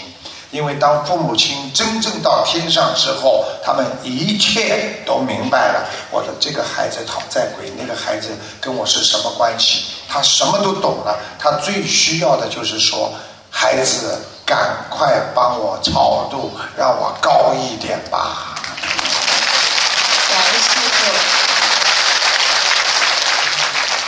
[0.54, 5.89] 因为当父母亲真正到天上之后，他们一切都明白了。
[6.12, 8.30] 我的这个孩子讨债鬼，那个孩子
[8.62, 9.84] 跟我是什么关系？
[10.08, 11.18] 他什么都懂了。
[11.39, 13.12] 他最需要的就是说，
[13.49, 18.54] 孩子，赶快帮我超度，让我高一点吧。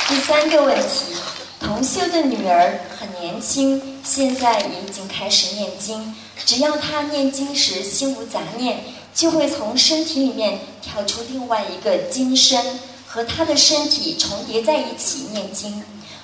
[0.08, 1.18] 第三个问题，
[1.60, 6.16] 同修的女儿很年轻，现在已经开始念经。
[6.44, 8.84] 只要他念经时心无杂念，
[9.14, 15.84] 就会从身体里面跳出另外一个金身，和他的身体重叠在一起念经。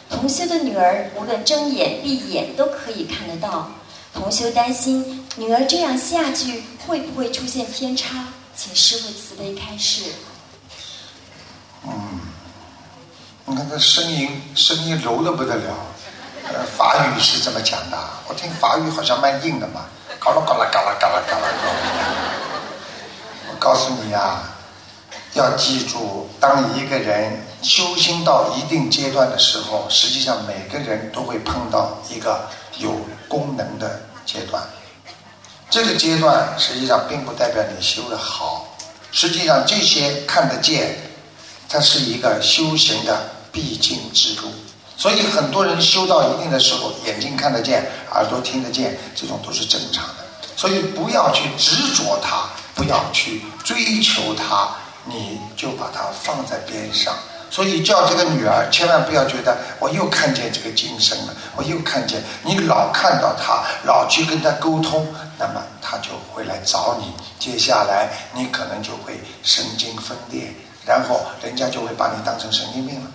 [0.09, 3.71] 同修的女儿无论睁眼闭眼都可以看得到。
[4.13, 10.03] 同修担心女儿这样下去会不会出现偏差，请师傅慈悲开示。
[11.85, 12.19] 嗯。
[13.45, 15.75] 你看他声音，声音柔的不得了。
[16.53, 17.97] 呃，法语是这么讲的，
[18.27, 19.85] 我听法语好像蛮硬的嘛，
[20.23, 21.47] 嘎啦嘎啦嘎啦嘎啦嘎啦。
[23.49, 24.43] 我告诉你呀，
[25.33, 32.47] 要记住，当一个人修心到一定阶段的时候，实际上每个人都会碰到一个
[32.77, 32.91] 有
[33.27, 34.61] 功能的阶段。
[35.71, 38.67] 这个阶段实际上并不代表你修的好，
[39.11, 40.95] 实际上这些看得见，
[41.67, 43.19] 它是一个修行的。
[43.53, 44.49] 必经之路，
[45.01, 50.17] 所以很多人修到一定的时候，眼睛看得见，耳朵听得见，这种都是正常的。
[50.55, 52.43] 所以不要去执着它，
[52.75, 54.69] 不要去追求它，
[55.05, 57.15] 你就把它放在边上。
[57.49, 67.11] 所以叫这个女儿，千万不要觉得我又看见这个今生了，我又看见你老看到他，老去跟他沟通，那么他就会来找你。
[67.39, 70.53] 接下来你可能就会神经分裂，
[70.85, 73.09] 然后人家就会把你当成神经病了。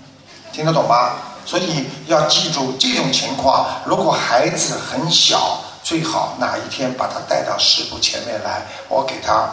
[0.52, 1.12] 听得懂吗？
[1.46, 3.66] 所以要记住这种情况。
[3.84, 9.48] 如果孩子很小，最好哪一天把他带到师傅前面来，我给他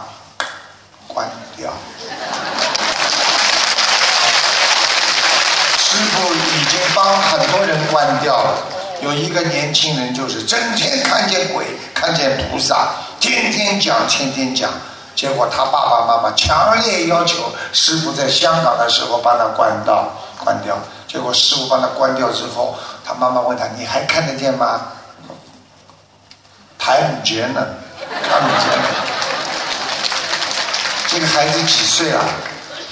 [1.08, 1.72] 关掉。
[5.78, 8.58] 师傅已经帮很多人关掉了。
[9.02, 12.88] 有一个年轻人就是整天看见鬼，看见菩萨，
[13.20, 14.72] 天天讲，天天讲。
[15.16, 20.10] 结果他爸爸妈妈强烈要求师傅在香港的时候把他关到
[20.44, 20.76] 关掉。
[21.14, 24.82] 结果师傅帮他关掉之后，他妈妈问他：“你还看得见吗？”
[26.80, 27.64] 抬不觉呢，
[28.28, 28.68] 看不见。
[31.08, 32.26] 这个孩子几岁啊？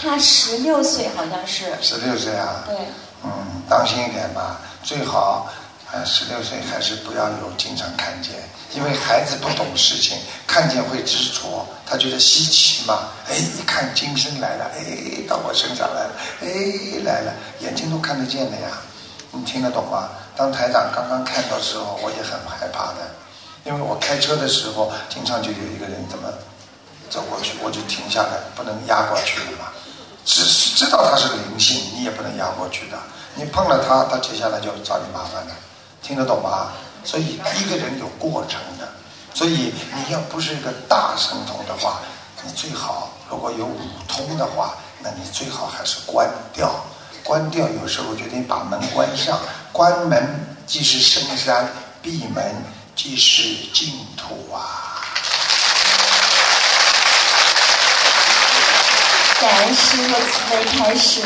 [0.03, 1.76] 他十六岁，好像是。
[1.82, 2.61] 十六岁啊？
[2.67, 2.76] 对。
[3.24, 3.32] 嗯，
[3.67, 5.49] 当心一点吧，最好。
[5.91, 8.31] 啊，十六岁还是不要有经常看见，
[8.73, 10.17] 因为孩子不懂事情，
[10.47, 13.09] 看见会执着，他觉得稀奇嘛。
[13.27, 16.11] 哎，一看今生来了，哎，到我身上来了，
[16.41, 16.47] 哎，
[17.03, 18.69] 来了，眼睛都看得见的呀。
[19.31, 20.09] 你听得懂吗？
[20.35, 23.11] 当台长刚刚看到时候，我也很害怕的，
[23.65, 26.29] 因为我开车的时候，经常就有一个人怎么
[27.09, 29.67] 走过去，我就停下来，不能压过去了嘛。
[30.23, 32.97] 只是知道他是灵性，你也不能压过去的。
[33.35, 35.53] 你碰了他，他接下来就找你麻烦了。
[36.12, 36.74] 听得懂吗？
[37.05, 38.86] 所以一个人有过程的，
[39.34, 42.01] 所以你要不是一个大神通的话，
[42.43, 46.70] 你最好如果有五通的话，那你最好还是关掉。
[47.24, 49.39] 关掉有时候决定把门关上，
[49.72, 51.66] 关门即是深山，
[52.01, 52.62] 闭门
[52.93, 53.43] 即是
[53.74, 54.99] 净土啊。
[59.39, 61.22] 感恩师父慈悲开示，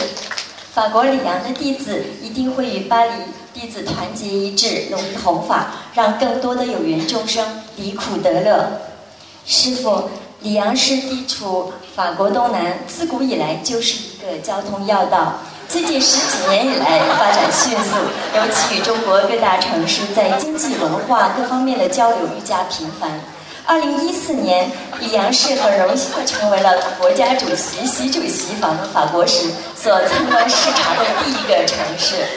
[0.76, 3.12] 法国里昂的弟子一定会与巴黎。
[3.54, 7.48] 弟子团结一致，努力弘法，让更多的有缘众生
[7.78, 8.70] 离苦得乐。
[9.46, 10.10] 师傅，
[10.42, 15.36] 里昂市地处法国东南，自古以来就是一个交通要道。
[15.70, 17.96] 最近十几年以来发展迅速，
[18.36, 23.10] 尤其与中国各大城市在经济、文化各方面的交流愈加频繁。
[23.68, 32.28] 二零一四年，里昂市很荣幸的成为了国家主席习主席访问法国时所参观视察的第一个城市。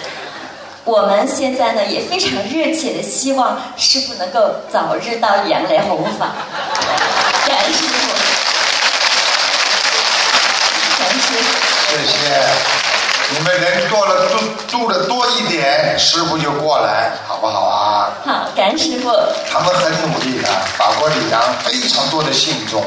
[0.84, 6.32] 我们现在呢也非常热切的希望师傅能够早日到李阳来弘法。
[7.46, 8.08] 感谢师傅，
[10.98, 11.26] 感谢。
[11.88, 12.87] 谢谢。
[13.30, 18.10] 你们人多了，住住的多一点，师傅就过来，好不好啊？
[18.24, 19.10] 好，感恩师傅。
[19.50, 22.82] 他们很努力的，法国里昂非常多的信众，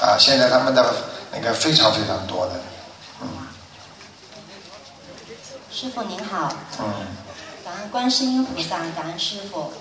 [0.00, 0.94] 啊，现在他们的
[1.32, 2.52] 那个非常非常多的，
[3.22, 3.28] 嗯
[5.72, 6.84] 师傅您好，嗯，
[7.64, 9.72] 感恩观世音菩萨，感恩师傅。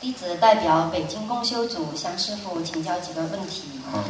[0.00, 3.62] 弟子代表北京共修组向师傅请教几个问题。
[3.94, 4.04] 嗯，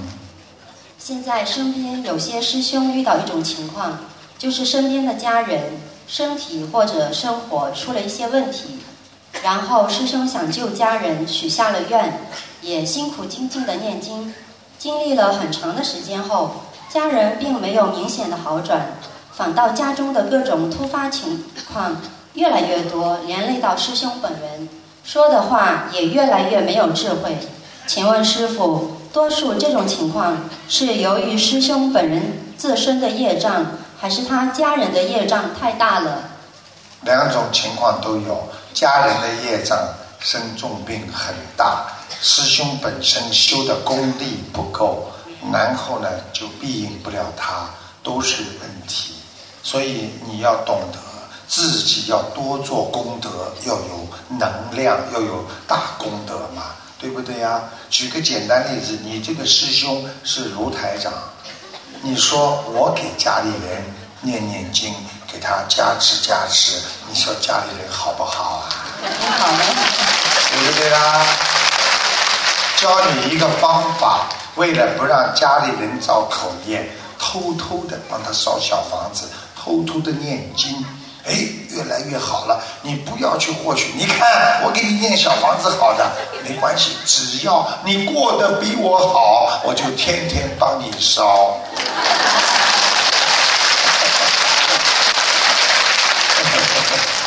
[0.99, 3.97] 现在身边有些师兄遇到一种情况，
[4.45, 5.59] 就是身边的家人
[6.07, 8.79] 身体或者生活出了一些问题，
[9.43, 12.21] 然后师兄想救家人，许下了愿，
[12.61, 14.35] 也辛苦精进的念经，
[14.79, 16.57] 经历了很长的时间后，
[16.91, 18.99] 家人并没有明显的好转，
[19.33, 21.43] 反倒家中的各种突发情
[21.73, 21.97] 况
[22.35, 24.69] 越来越多，连累到师兄本人，
[25.05, 27.39] 说的话也越来越没有智慧。
[27.87, 32.21] 请问师傅，多数这种情况是由于师兄本人
[32.59, 33.65] 自身的业障，
[34.05, 36.29] 还是他家人的业障太大了？
[37.05, 39.79] 两种情况都有，家人的业障
[40.21, 41.87] 生重病很大，
[42.21, 45.11] 师兄本身修的功力不够，
[45.51, 47.67] 然后呢就庇应不了他，
[48.03, 49.15] 都是问题。
[49.63, 50.99] 所以你要懂得
[51.49, 53.31] 自己要多做功德，
[53.65, 54.07] 要有
[54.39, 57.63] 能量，要有大功德嘛，对不对呀？
[57.89, 61.11] 举个简单例子，你这个师兄是卢台长，
[62.07, 63.83] 你说我给家里人
[64.21, 64.95] 念念经，
[65.27, 66.77] 给他加持加持，
[67.09, 68.69] 你说家里人好不好啊？
[69.39, 69.59] 好啊。
[70.51, 71.25] 对不对啦？
[72.77, 74.27] 教你一个方法，
[74.57, 76.87] 为了不让家里人造口业，
[77.19, 79.27] 偷偷的帮他烧小房子，
[79.57, 80.85] 偷偷的念经，
[81.27, 81.33] 哎，
[81.71, 82.63] 越来越好了。
[82.83, 86.07] 你不要去获取，你看我给你念小房子好的，
[86.47, 91.57] 没关系，只要你过得比我好，我就天天帮你烧。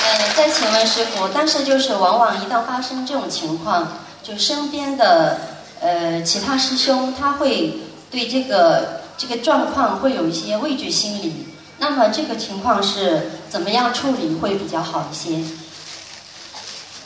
[0.05, 3.87] 呃，再请问师傅，但是就是往往一旦发生这种情况，
[4.21, 5.39] 就身边的
[5.81, 7.73] 呃其他师兄他会
[8.11, 11.46] 对这个这个状况会有一些畏惧心理。
[11.79, 15.43] 那么这个情况是怎么样处理会比较好一些？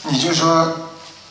[0.03, 0.89] 你就说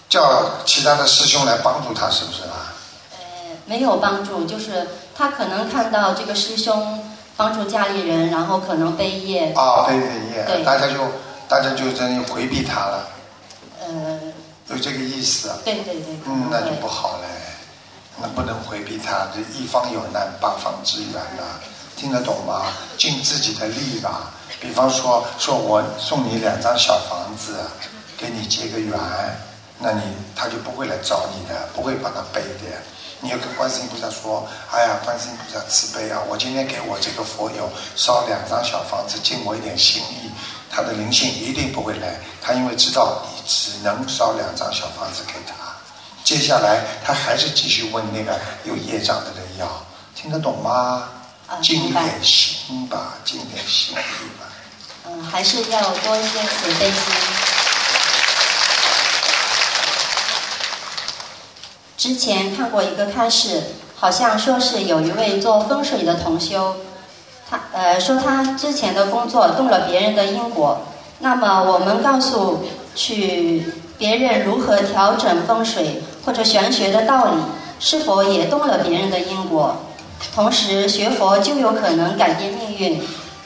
[0.08, 2.72] 叫其他的师兄来帮助他，是不是啊？
[3.12, 3.18] 呃，
[3.66, 7.02] 没有帮助，就是他可能看到这个师兄
[7.36, 10.94] 帮助家里人，然后可能背业，啊，背背业，对大家就
[11.48, 13.08] 大家就真回避他了，
[13.80, 14.20] 呃，
[14.68, 15.56] 有这个意思啊。
[15.64, 17.28] 对对对，嗯，那就不好嘞，
[18.20, 21.42] 那不能回避他，这一方有难八方支援呐、
[22.00, 22.72] 听得懂吗？
[22.96, 24.32] 尽自己的力吧。
[24.58, 27.58] 比方说，说我送你两张小房子，
[28.16, 28.98] 给你结个缘，
[29.78, 30.00] 那你
[30.34, 32.64] 他就不会来找你的，不会把他背的。
[33.20, 36.22] 你要跟观世音菩萨说：“哎呀，观世音菩萨慈悲啊！
[36.26, 40.30] 我今天给我这个佛友烧两张小房子，尽我一点心意。”
[40.72, 45.52] 他的灵性一定不会来，他因为知道你只能烧两张小房子给他。
[46.24, 49.66] 接下来他还是继续问那个有业障的人要，
[50.14, 51.08] 听得懂吗？
[51.50, 53.96] 啊明白尽点心吧，尽点心意
[54.38, 54.46] 吧。
[55.08, 56.94] 嗯，还是要多一些慈悲心。
[61.96, 63.62] 之前看过一个开示，
[63.96, 66.76] 好像说是有一位做风水的同修，
[67.50, 70.80] 他呃说他之前的工作动了别人的因果，
[71.18, 77.42] 那么我们告诉去别人如何调整风水或者玄学的道理，
[77.80, 79.76] 是否也动了别人的因果？
[80.34, 83.02] 同时学佛就有可能改变命运，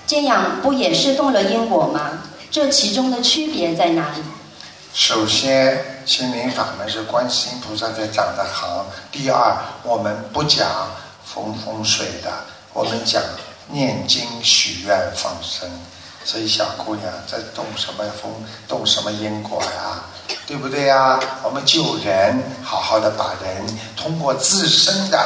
[0.06, 2.10] 这样不也是动了因果吗？
[2.50, 4.22] 这其中的区别在哪里？
[4.92, 8.86] 首先，心灵法门是观世音菩萨在讲的行。
[9.10, 10.68] 第二，我们不讲
[11.24, 12.30] 风风水的，
[12.72, 13.20] 我们讲
[13.68, 15.68] 念经、许愿、放生。
[16.24, 18.30] 所以，小姑娘在动什么风，
[18.68, 20.04] 动什么因果呀？
[20.46, 21.18] 对不对呀？
[21.42, 23.66] 我们救人，好好的把人
[23.96, 25.18] 通过自身的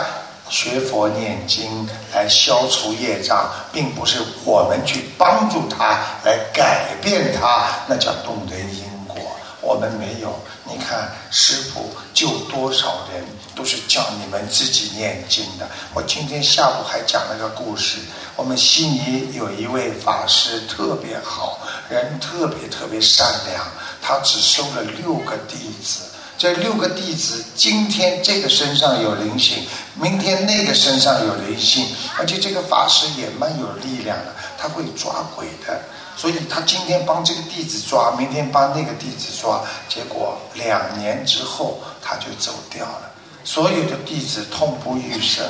[0.51, 9.17] 学佛念经来消除业障，并不是我们去帮助他来改变他，那叫动人因果。
[9.61, 10.35] 我们没有，
[10.65, 13.23] 你看师傅救多少人，
[13.55, 15.69] 都是叫你们自己念经的。
[15.93, 17.99] 我今天下午还讲了个故事，
[18.37, 21.59] 我们悉尼有一位法师特别好，
[21.91, 23.67] 人特别特别善良，
[24.01, 26.05] 他只收了六个弟子。
[26.39, 29.67] 这六个弟子，今天这个身上有灵性，
[30.01, 31.85] 明天那个身上有灵性，
[32.17, 35.81] 而且这个法师也蛮有力量的，他会抓鬼的。
[36.17, 43.11] 所以他今天帮这个弟子抓，明天帮那个弟子抓，结果两年之后他就走掉了。
[43.43, 45.45] 所有的弟子痛不欲生。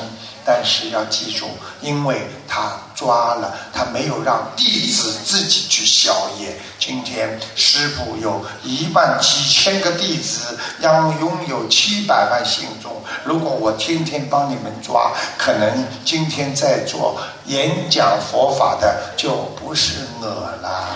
[0.51, 1.47] 但是要记住，
[1.79, 6.59] 因为他抓了，他没有让弟子自己去消业。
[6.79, 12.99] 今天师傅有一万几千个弟子，要拥有七百万信众。
[13.23, 19.29] 如果我天天帮你们抓，可能今天在做演讲佛法的就
[19.63, 20.89] 不是我了。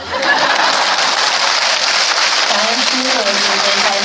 [2.50, 4.04] 感恩师傅时间开始。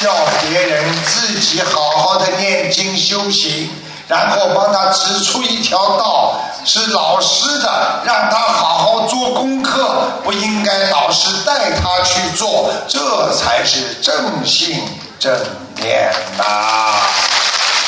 [0.00, 3.70] 叫别人自己好好的念经修行。
[4.06, 6.34] 然后帮他指出一条道，
[6.64, 14.82] 是老师的，让他好好做功课，不应该老师带他去做，这才是正信
[15.18, 15.34] 正
[15.76, 16.44] 念呐。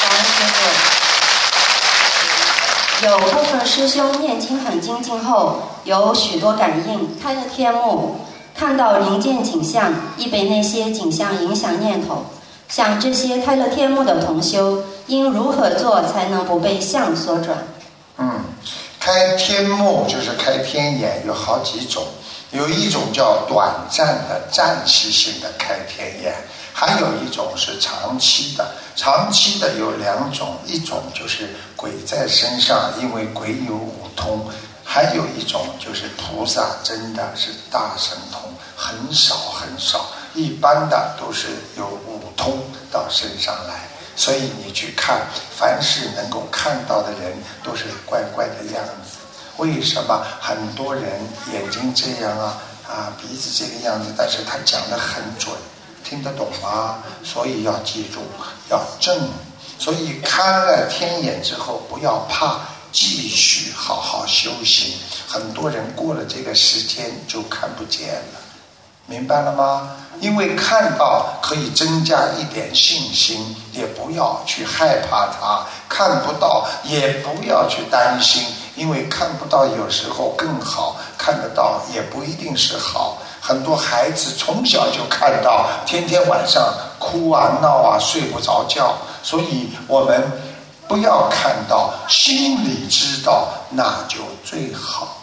[0.01, 0.57] 感恩师傅。
[3.07, 8.25] 有部分师兄念经很精进后，有许多感应，开了天目，
[8.59, 12.25] 看到灵界景象，亦被那些景象影响念头。
[12.71, 14.83] 像这些开了天目的同修。
[15.07, 17.57] 应如何做才能不被相所转？
[18.19, 18.45] 嗯，
[18.99, 22.07] 开天目就是开天眼，有好几种，
[22.51, 26.35] 有一种叫短暂的、暂时性的开天眼，
[26.73, 28.67] 还有一种是长期的。
[28.97, 34.41] 长期的有两种，一种就是鬼在身上，因为鬼有五通；
[34.83, 38.41] 还有一种就是菩萨真的是大神通，
[38.75, 42.59] 很少很少，一般的都是有五通
[42.91, 43.75] 到身上来。
[44.17, 45.21] 所以你去看，
[45.57, 49.19] 凡是能够看到的人，都是怪怪的样子。
[49.59, 51.05] 为什么很多人
[51.53, 52.59] 眼睛这样啊
[52.89, 54.13] 啊，鼻子这个样子？
[54.17, 55.55] 但是他讲的很准，
[56.03, 57.03] 听得懂吗？
[57.23, 58.21] 所以要记住，
[58.71, 59.29] 要正。
[59.79, 62.61] 所以看了天眼之后，不要怕，
[62.93, 64.95] 继续好好修行。
[65.29, 68.41] 很多人过了这个时间就看不见了。
[69.07, 69.97] 明白了吗？
[70.21, 78.43] 因为看到可以增加一点信心，也不要去害怕它；看不到也不要去担心，
[78.75, 83.19] 因为看不到有时候更好，看得到也不一定是好。
[83.41, 90.21] 很多孩子从小就看到，天天晚上哭啊闹啊睡不着觉，所以我们
[90.89, 95.23] 不要看到，心里知道那就最好。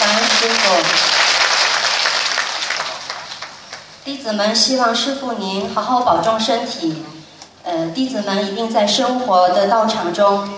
[0.00, 1.17] 感恩师傅，
[4.08, 7.04] 弟子们希望师傅您好好保重身体。
[7.62, 10.48] 呃，弟子们一定在生活的道场中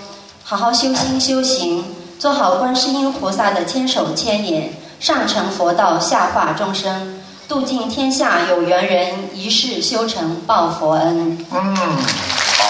[0.44, 1.84] 好好修心修行，
[2.16, 11.44] 做好观世音菩萨的千手千眼，上成佛道，下化众生，度尽天下有缘人，一世修成报佛恩。
[11.50, 12.64] 嗯，好。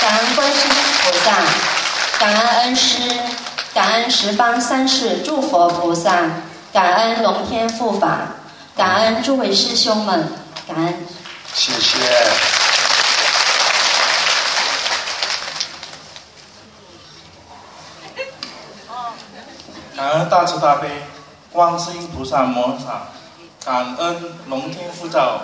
[0.00, 1.32] 感恩观世音菩萨，
[2.20, 3.00] 感恩恩师。
[3.74, 6.22] 感恩十方三世诸佛菩萨，
[6.72, 8.20] 感恩龙天护法，
[8.76, 10.30] 感恩诸位师兄们，
[10.68, 10.94] 感恩。
[11.54, 11.98] 谢谢。
[19.96, 20.90] 感恩大慈大悲
[21.50, 23.08] 观世音菩萨摩诃萨，
[23.64, 25.40] 感恩龙天护照。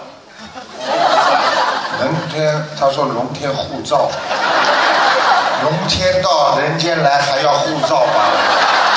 [2.01, 4.11] 龙天，他说龙天护照。
[5.63, 8.92] 龙天到人间来还要护照吗？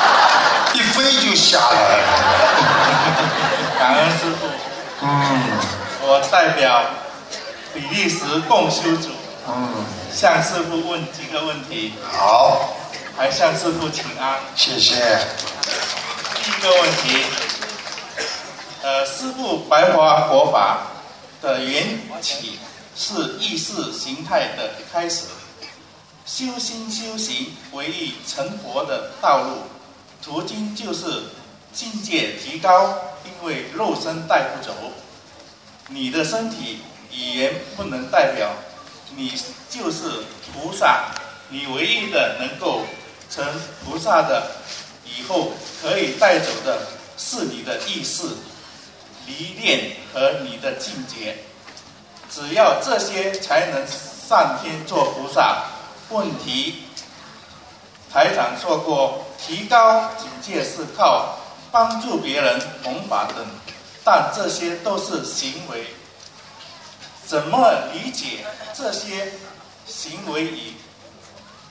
[5.05, 5.59] 嗯。
[6.01, 6.83] 我代表
[7.73, 9.09] 比利时共修组。
[9.47, 9.85] 嗯。
[10.11, 11.93] 向师傅问几个问题。
[12.11, 12.75] 好。
[13.15, 14.39] 还向师傅请安。
[14.55, 14.95] 谢谢。
[16.35, 17.23] 第一个问题，
[18.83, 20.87] 呃，师傅白话佛法
[21.41, 22.59] 的缘起
[22.95, 25.25] 是意识形态的开始。
[26.25, 29.61] 修心修行为以成佛的道路，
[30.23, 31.05] 途径就是
[31.71, 34.73] 境界提高，因为肉身带不走，
[35.89, 36.79] 你的身体
[37.11, 38.49] 语言不能代表，
[39.15, 39.33] 你
[39.69, 40.09] 就是
[40.53, 41.11] 菩萨，
[41.49, 42.81] 你唯一的能够
[43.29, 43.45] 成
[43.83, 44.51] 菩萨的，
[45.03, 45.51] 以后
[45.81, 46.79] 可以带走的
[47.17, 48.23] 是你的意识、
[49.25, 51.37] 离念和你的境界，
[52.29, 55.63] 只要这些才能上天做菩萨。
[56.09, 56.83] 问题，
[58.11, 61.39] 台长说过，提高警戒是靠
[61.75, 63.45] 帮助别人、弘法等，
[64.01, 65.85] 但这些都是行为。
[67.27, 69.33] 怎么理解这些
[69.85, 70.73] 行为与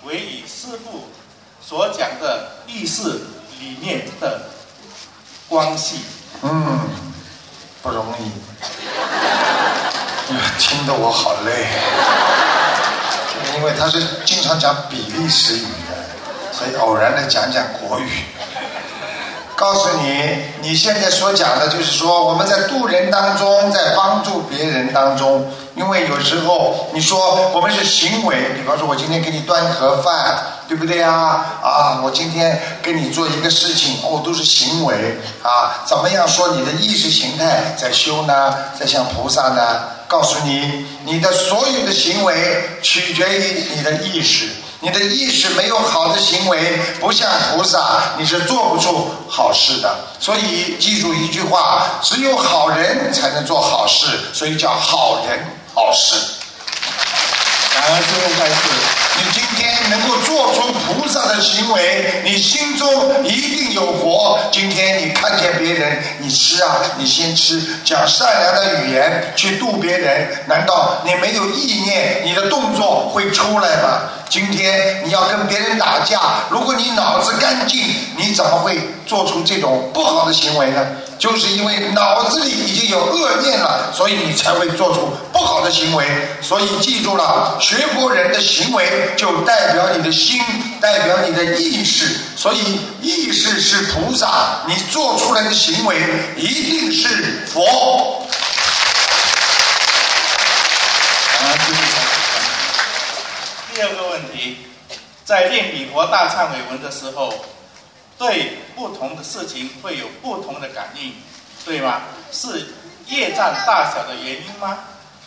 [0.03, 1.09] 为与师父
[1.59, 3.23] 所讲的意识
[3.59, 4.43] 理念的
[5.49, 6.03] 关系？
[6.43, 6.81] 嗯，
[7.83, 8.31] 不容易，
[10.59, 11.67] 听得我好累。
[13.57, 15.97] 因为他是经常讲比利时语的，
[16.53, 18.11] 所以偶然的讲讲国语。
[19.57, 31.59] 告诉你，你现在所讲的就是说，我们在渡人当中，在帮助别人当中，因为有时候你说我们是行为，比方说我今天给你端盒饭，对不对啊？
[31.63, 34.95] 啊，我今天给你做一个事情，哦，都是行为
[35.43, 35.85] 啊。
[35.87, 38.55] 怎么样说你的意识形态在修呢？
[38.79, 39.81] 在向菩萨呢？
[40.09, 42.35] 告诉你，你的所有的行为
[42.83, 44.49] 取决于你的意识。
[44.85, 49.97] 你的意识没有好的行为，不像菩萨，你是做不出好事的。
[50.21, 55.43] 所以记住一句话：只有好人才能做好事，所以叫好人
[55.75, 56.17] 好事。
[57.75, 58.55] 感恩师父开示。
[59.17, 64.39] 你今天能够做出菩萨的行为，你心中一定有佛。
[64.53, 74.03] 今天你看见别人，你吃啊，你先吃，讲善良的语言去度别人，难道你没有意念，你的动作会出来吗？
[74.29, 76.21] 今天你要跟别人打架，
[76.51, 77.81] 如果你脑子干净，
[78.17, 80.87] 你怎么会做出这种不好的行为呢？
[81.19, 86.05] 就是因为脑子里已经有恶念了，所以你才会做出不好的行为。
[86.43, 90.43] 所以记住了，学佛人的行为就代表你的心，
[90.81, 92.21] 代表你的意识。
[92.37, 95.97] 所以意识是菩萨，你做出来的行为
[96.37, 98.27] 一定是佛。
[103.75, 104.59] 第二个问题，
[105.25, 107.33] 在念礼佛大忏悔文的时候，
[108.19, 111.13] 对不同的事情会有不同的感应，
[111.65, 112.03] 对吗？
[112.33, 112.69] 是
[113.07, 114.79] 业障大小的原因吗？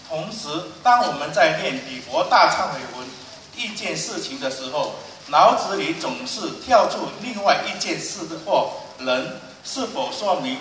[0.10, 0.48] 同时，
[0.82, 3.08] 当我们在念礼佛大忏悔文
[3.56, 4.96] 一件事情的时候，
[5.28, 10.58] 脑子里总是跳出另外一件事或人，是否说明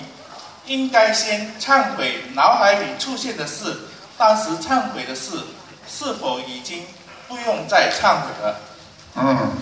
[0.67, 3.77] 应该先忏悔脑海里出现的事？
[4.19, 5.31] 当时忏悔的事
[5.89, 6.85] 是否已经
[7.29, 8.61] 不用再忏悔了？
[9.15, 9.53] 嗯，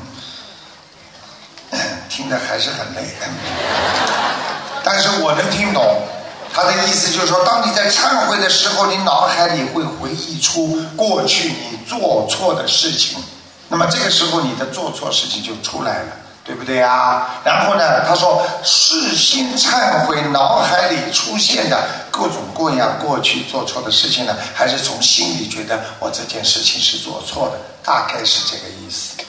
[2.14, 3.02] 听着还是很累，
[4.84, 5.82] 但是我能听懂
[6.54, 13.18] 他的意思，就是说，当你在忏悔的时候，你脑海里会回忆出过去你做错的事情，
[13.68, 16.08] 那么这个时候你的做错事情就出来了。
[16.46, 17.40] 对不对啊？
[17.42, 18.04] 然后呢？
[18.06, 29.23] 他说，事先忏悔脑海里出现的各种各样过去做错的事情呢，还是从心里觉得我这件事情是做错的，大概是这个意思。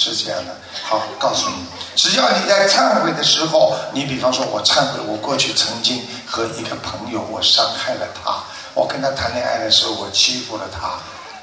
[0.00, 0.38] 是这样。
[0.46, 8.42] 的，好，告诉你，只要你在忏悔的时候，你比方说，我忏悔，我过去曾经和一个朋友，我伤害了他，
[8.72, 10.92] 我跟他谈恋爱的时候，我欺负了他，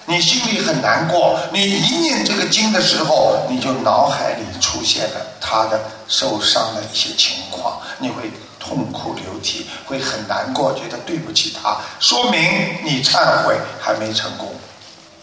[0.05, 12.41] 你心里很难过，你一念这个经的时候，你就脑海里出现了他的受伤的一些情况，你会痛哭流涕，会很难过，觉得对不起他，说明
[12.83, 14.53] 你忏悔还没成功。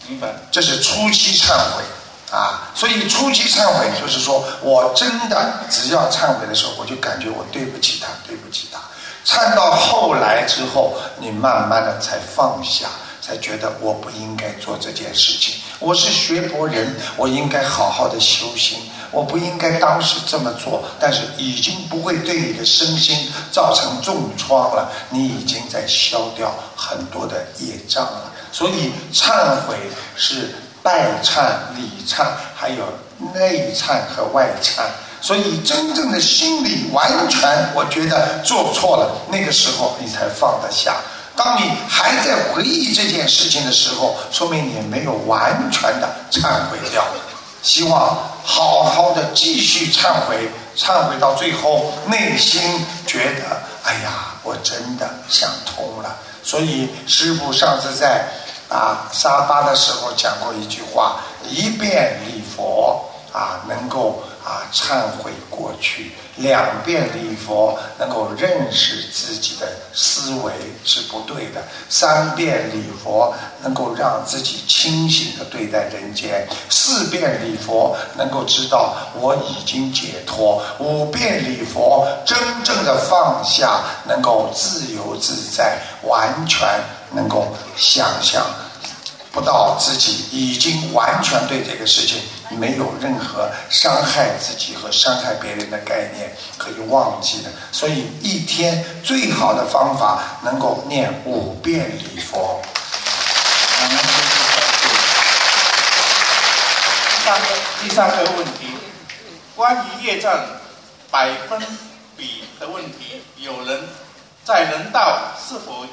[0.07, 0.27] 明白。
[0.51, 1.83] 这是初期忏悔
[2.35, 8.79] 啊，所以初期忏悔就是说我真的只要忏悔的时候，我就感觉我对不起他，对不起他。
[9.25, 12.87] 忏到后来之后，你慢慢的才放下，
[13.21, 15.55] 才觉得我不应该做这件事情。
[15.79, 18.79] 我是学佛人，我应该好好的修行，
[19.11, 20.83] 我不应该当时这么做。
[20.99, 28.31] 但是已经不会对你的身心造成重创了，你已经在消掉很多的业障了。
[28.51, 29.75] 所以忏悔
[30.15, 30.53] 是
[30.85, 32.85] 拜忏、里忏，还有
[33.33, 34.83] 内忏和外忏。
[35.19, 37.41] 所以真正的心里完全，
[37.73, 40.97] 我觉得做错了，那个时候你才放得下。
[41.35, 47.03] 当你还在回忆这件事情的时候，说明你没有完全的忏悔掉。
[47.63, 52.61] 希望好好的继续忏悔，忏悔到最后，内心
[53.07, 56.15] 觉得，哎呀，我真的想通了。
[56.43, 58.27] 所以师父上次在
[58.69, 70.53] 啊沙巴的时候讲过一句话：一遍礼佛啊，能够啊忏悔过去；两遍礼佛能够认识自己的思维
[70.85, 71.59] 是不对的；
[71.89, 86.65] 三遍礼佛能够让自己清醒的对待人间；四遍礼佛能够知道我已经解脱；五遍礼佛真正的放下，能够自由自在，完全
[87.11, 88.45] 能够想象。
[89.31, 92.21] 不到自己已经完全对这个事情
[92.57, 102.61] 没有任何伤害自己和伤害别人的概念可以忘记的，所以一天最好的方法能够念五遍礼佛。
[107.09, 107.47] 第三个
[107.81, 108.71] 第三个问题，
[109.53, 110.31] 关于业障
[111.11, 111.59] 百分
[112.15, 113.83] 比的问题，有人
[114.45, 115.85] 在人道是否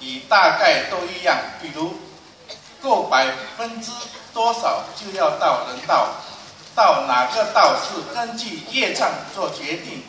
[0.00, 1.36] 你大概都一样？
[1.62, 1.94] 比如
[2.82, 3.26] 够百
[3.56, 3.92] 分之
[4.32, 6.08] 多少就要到人道，
[6.74, 10.02] 到哪个道是根据业障做决定？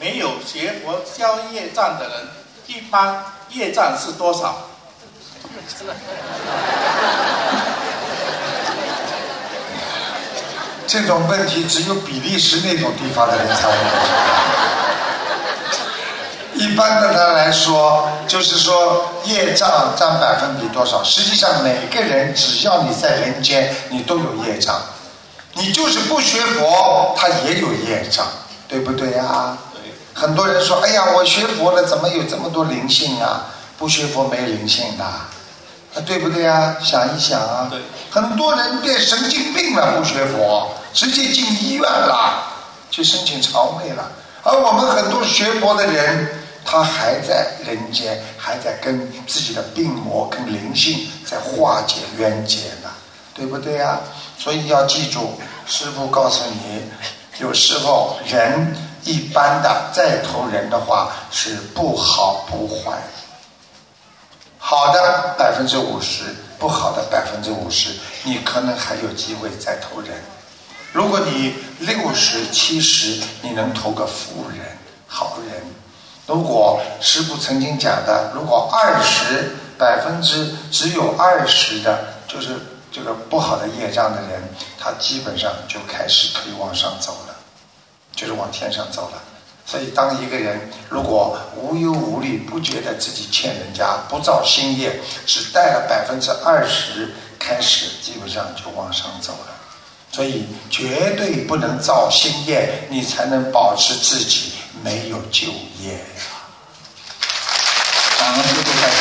[0.00, 2.28] 没有学佛消业障的人，
[2.66, 4.68] 一般业障是多少？
[10.88, 14.61] 这种问题只有比利时那种地方的人才会。
[16.62, 21.02] 一般的他来说，就是说业障占百分比多少？
[21.02, 24.80] 实际上每个人只要你在人间，你都有业障。
[25.54, 28.24] 你就是不学佛，他也有业障，
[28.68, 29.58] 对不对呀？
[29.74, 29.80] 对。
[30.14, 33.46] 很多人说：“哎呀，我学佛了，怎么有这么多灵性啊？”
[33.76, 35.28] 不学佛没灵性的，啊，
[36.06, 36.76] 对不对呀？
[36.80, 37.66] 想一想啊。
[37.68, 37.80] 对。
[38.10, 42.44] 很多人变神经病了，不学佛，直接进医院了，
[42.90, 44.08] 去申请肠胃了。
[44.44, 46.41] 而我们很多学佛的人，
[46.72, 52.88] 他还在人间，还在跟自己的病魔、跟灵性在化解冤结呢，
[53.34, 54.00] 对不对呀？
[54.38, 56.82] 所以要记住，师傅告诉你，
[57.40, 62.96] 有时候人一般的再投人的话是不好不坏，
[64.56, 66.24] 好的百分之五十，
[66.58, 67.90] 不好的百分之五十，
[68.22, 70.12] 你可能还有机会再投人。
[70.90, 74.60] 如果你六十七十，你能投个富人、
[75.06, 75.62] 好人。
[76.26, 82.58] 如果师傅曾经讲的，如果二十百分之只有二十的，就是。
[82.94, 84.42] 这个不好的业障的人，
[84.78, 87.34] 他基本上就开始可以往上走了，
[88.14, 89.22] 就是往天上走了。
[89.64, 90.60] 所以，当一个人
[90.90, 99.54] 如果无忧无虑，不觉得自己欠人家，不造新业，只带了百分之二十开始，基本上就往上走了。
[100.12, 104.52] 所以，绝对不能造新业，你才能保持自己
[104.82, 105.48] 没有就
[105.80, 105.98] 业呀。
[108.18, 108.96] 感恩师父开始。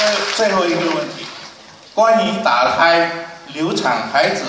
[0.00, 1.26] 呃，最后一个问题。
[1.94, 3.10] 关于打胎、
[3.48, 4.44] 流产，孩子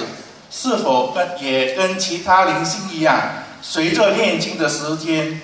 [0.51, 3.19] 是否跟也跟其他灵性一样，
[3.61, 5.41] 随着念经的时间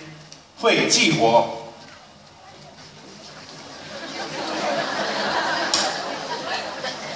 [0.62, 1.64] 会激活？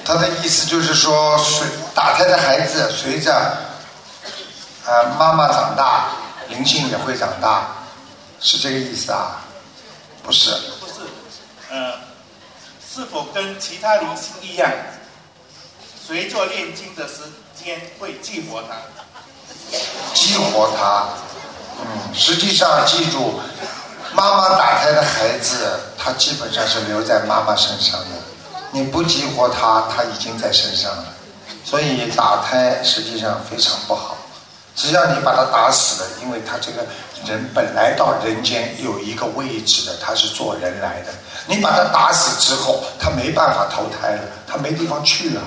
[0.04, 3.56] 他的意思就是说，随打胎的孩子随着
[4.86, 6.08] 呃妈妈长大，
[6.50, 7.68] 灵性也会长大，
[8.40, 9.42] 是这个意思啊？
[10.24, 10.52] 不是。
[10.80, 10.94] 不是，
[11.70, 11.94] 呃。
[12.92, 14.70] 是否跟其他灵性一样，
[16.06, 17.22] 随着念经的时
[17.56, 18.76] 间会激活它？
[20.14, 21.08] 激活它，
[21.80, 23.40] 嗯，实际上记住，
[24.12, 28.08] 妈妈打胎的孩子，他基本上是留在妈妈身上的。
[28.72, 31.06] 你不激活他，他已经在身上了。
[31.64, 34.18] 所以打胎实际上非常不好。
[34.80, 36.88] 只要你把他打死了，因为他这个
[37.28, 41.12] 人本来到人间有一个位置的，他是做人来的。
[41.48, 45.42] 你把他打死之后，他没办法投胎了，他没地方去了。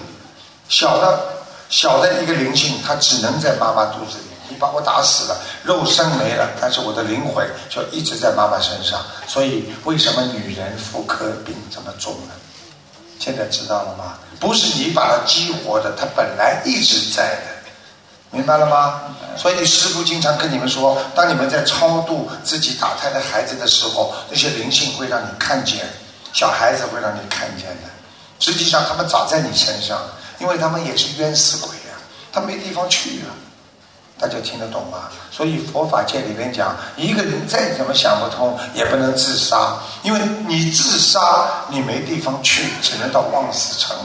[0.68, 1.18] 小的，
[1.70, 4.24] 小的一个灵性，他只能在妈妈肚子里。
[4.50, 9.00] 你把我打死了，肉身没了，但是我的灵魂就一直在妈妈身上。
[9.26, 12.34] 所以，为什么女人妇科病这么重呢？
[13.18, 14.18] 现在知道了吗？
[14.38, 17.61] 不是你把它激活的，它本来一直在的。
[18.32, 19.02] 明白了吗？
[19.36, 25.86] 所以师傅经常跟你们说，当你们在超度自己打胎的孩子的时候，那些灵性会让你看见，
[26.32, 27.90] 小孩子会让你看见的。
[28.40, 29.98] 实际上他们早在你身上，
[30.38, 31.96] 因为他们也是冤死鬼呀，
[32.32, 33.36] 他没地方去啊。
[34.18, 35.10] 大家听得懂吗？
[35.30, 43.96] 所以佛法界里边讲，一个人再怎么想不通，也不能自杀，因为你自杀，你没地方去，只能到望死城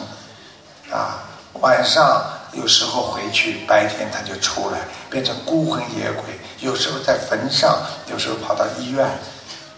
[0.91, 1.23] 啊，
[1.61, 2.21] 晚上。
[2.57, 4.79] 有时候回去，白天他就出来，
[5.11, 6.23] 变成孤魂野鬼。
[6.59, 9.07] 有时候在坟上，有时候跑到医院，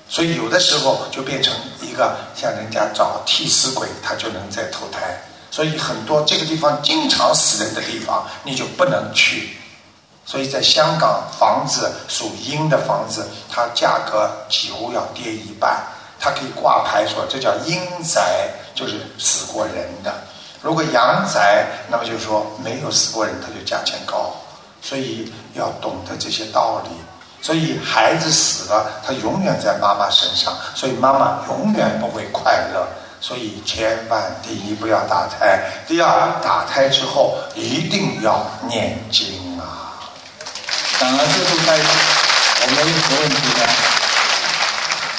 [0.08, 5.22] 所以有的时候就变成一个像人家找替死鬼，他就能再投胎。
[5.52, 9.58] 所以很多这个地方经常死人的地方，你就不能去。
[10.26, 15.84] 所以在香港，房子属阴的房子，它价格几乎要跌一半。
[16.20, 20.14] 它可以挂牌说这叫阴宅，就是死过人的。
[20.62, 24.36] 如果阳宅，那么就是说没有死过人，他就价钱高，
[24.82, 26.90] 所以要懂得这些道理。
[27.42, 32.86] 所以孩子死了，他永远在妈妈身上，所以妈妈永远不会快乐。
[33.22, 39.96] 所以千万第一不要打胎，第二打胎之后一定要念经啊。
[41.00, 41.80] 当然，这是在
[42.62, 43.66] 我们有什么问题呢，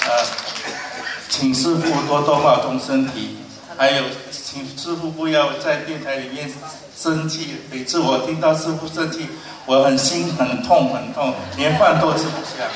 [0.06, 0.26] 呃，
[1.30, 3.38] 请师傅多多保重身体，
[3.78, 4.04] 还有。
[4.52, 6.50] 请师傅不要在电台里面
[7.00, 7.62] 生气。
[7.70, 9.28] 每次我听到师傅生气，
[9.64, 12.66] 我很心很痛很痛，连饭都吃不下。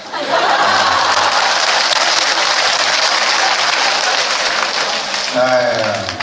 [5.37, 5.69] 哎呀，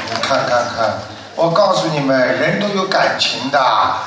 [0.09, 0.93] 你看看看，
[1.35, 3.59] 我告诉你们，人都有感情的。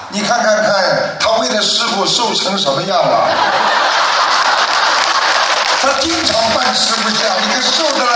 [0.08, 3.28] 你看看看，他为了师傅瘦成什么样了？
[5.82, 8.10] 他经常饭吃不下，你看瘦的嘞。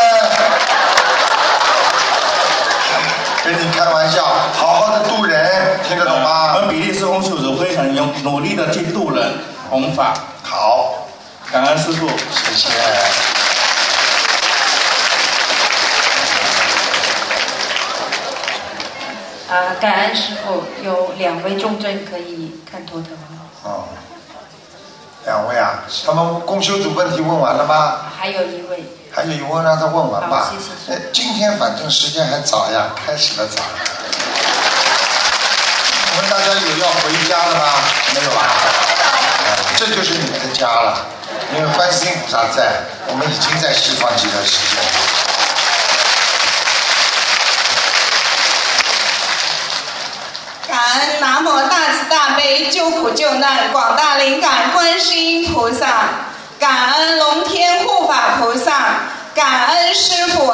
[3.45, 6.55] 跟你开玩笑，好好的度人，听得懂吗？
[6.57, 9.35] 我们比利时红修组非常用努力的去度人
[9.69, 10.95] 弘法，好，
[11.53, 12.09] 感恩师傅。
[12.09, 12.71] 谢谢。
[19.53, 23.43] 啊，感恩师傅，有两位重症可以看图腾吗？
[23.65, 23.85] 哦，
[25.25, 27.99] 两位啊，他们公修组问题问完了吗？
[28.19, 30.51] 还有一位，还有一位让他问完吧
[31.13, 33.63] 今天反正时间还早呀，开始的早。
[36.11, 37.61] 我们大家有要回家的吗？
[38.15, 38.47] 没有啊？
[39.45, 39.47] 呃
[39.77, 40.99] 这就是你们的家了，
[41.55, 45.18] 因为观世音菩萨在，我们已经在西方极乐世界了。
[51.21, 56.09] 南无大慈大悲救苦救难广大灵感观世音菩萨，
[56.59, 59.01] 感恩龙天护法菩萨，
[59.35, 60.53] 感恩师傅。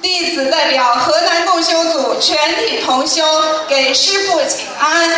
[0.00, 3.24] 弟子代表河南共修组全体同修
[3.68, 5.10] 给师傅请安。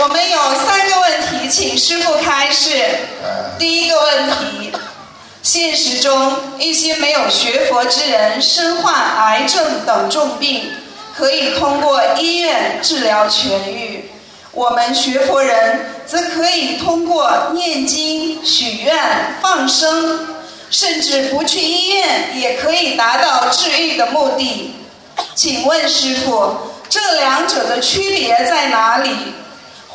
[0.00, 2.70] 我们有三个问题，请师傅开示。
[3.24, 3.26] 嗯
[3.58, 4.72] 第一个问题，
[5.44, 10.72] 现实中一些没有学佛之人身患癌症等重病，
[11.14, 14.10] 可以通过医院治疗痊愈。
[14.52, 18.96] 我们学佛人则可以通过念经、许愿、
[19.42, 20.26] 放生，
[20.70, 24.74] 甚至不去医院也可以达到治愈的目的。
[25.34, 26.56] 请问师傅，
[26.88, 29.10] 这两者的区别在哪里？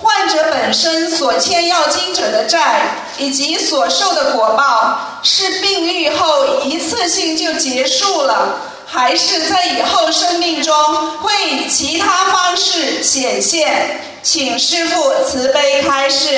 [0.02, 2.82] 患者本身所欠要经者的债，
[3.18, 8.56] 以及所受的果报，是病愈后一次性就结束了，
[8.88, 10.74] 还是在以后生命中
[11.18, 14.00] 会以其他方式显现？
[14.22, 16.30] 请师父慈悲开示。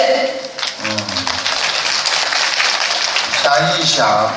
[0.83, 0.97] 嗯
[3.43, 4.31] 想一想，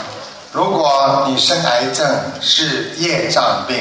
[0.50, 2.06] 如果你生癌症
[2.40, 3.76] 是业障病，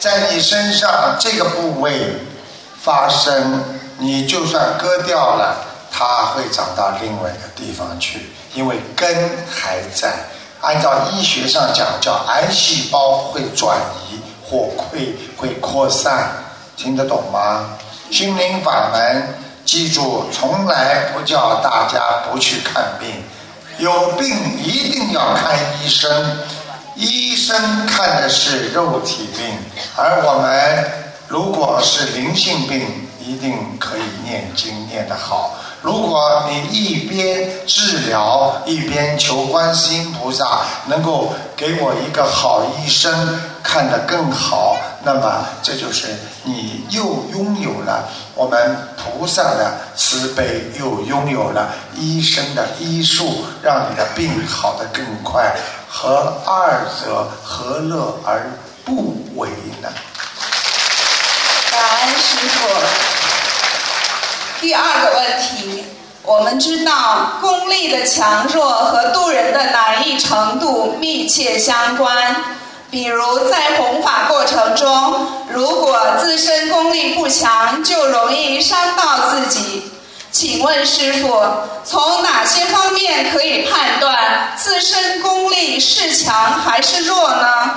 [0.00, 1.92] 在你身上这个部位
[2.82, 3.62] 发生，
[4.02, 5.56] 你就算割掉了，
[5.90, 9.08] 它会长到另外一个地方去，因为根
[9.48, 10.12] 还在。
[10.60, 13.76] 按照医学上讲，叫癌细胞会转
[14.08, 16.30] 移或会会扩散，
[16.76, 17.70] 听得懂吗？
[18.10, 19.34] 心灵法门，
[19.64, 23.08] 记住，从来不叫大家不去看病。
[23.78, 24.28] 有病
[24.58, 26.38] 一定要看医生，
[26.94, 29.58] 医生看的是肉体病，
[29.96, 30.90] 而我们
[31.26, 35.56] 如果是灵性病，一定可以念经念得好。
[35.80, 46.14] 如果你一边治疗一边求观世音菩萨能够给我一个好医生看得更好，那么这就是
[46.44, 47.02] 你又
[47.32, 55.52] 拥有了我们菩萨的慈悲，又拥有了医生的医术，让你的病好得更快，
[55.88, 58.48] 和二者何乐而
[58.84, 59.48] 不为
[59.80, 59.88] 呢？
[61.72, 63.11] 感恩师傅。
[64.62, 65.84] 第二个问题，
[66.22, 72.36] 我们知道功力的强弱和渡人的难易程度密切相关。
[72.88, 79.90] 比如在弘法过程中，如果自身功力不强，就容易伤到自己。
[80.30, 81.42] 请问师傅，
[81.84, 87.70] 从哪些方面可以判断自身功力是强还是弱呢？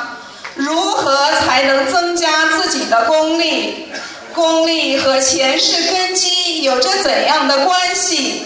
[0.54, 3.92] 如何才能增加自己的功力？
[4.36, 8.44] 功力和前世根基有着怎样的关系？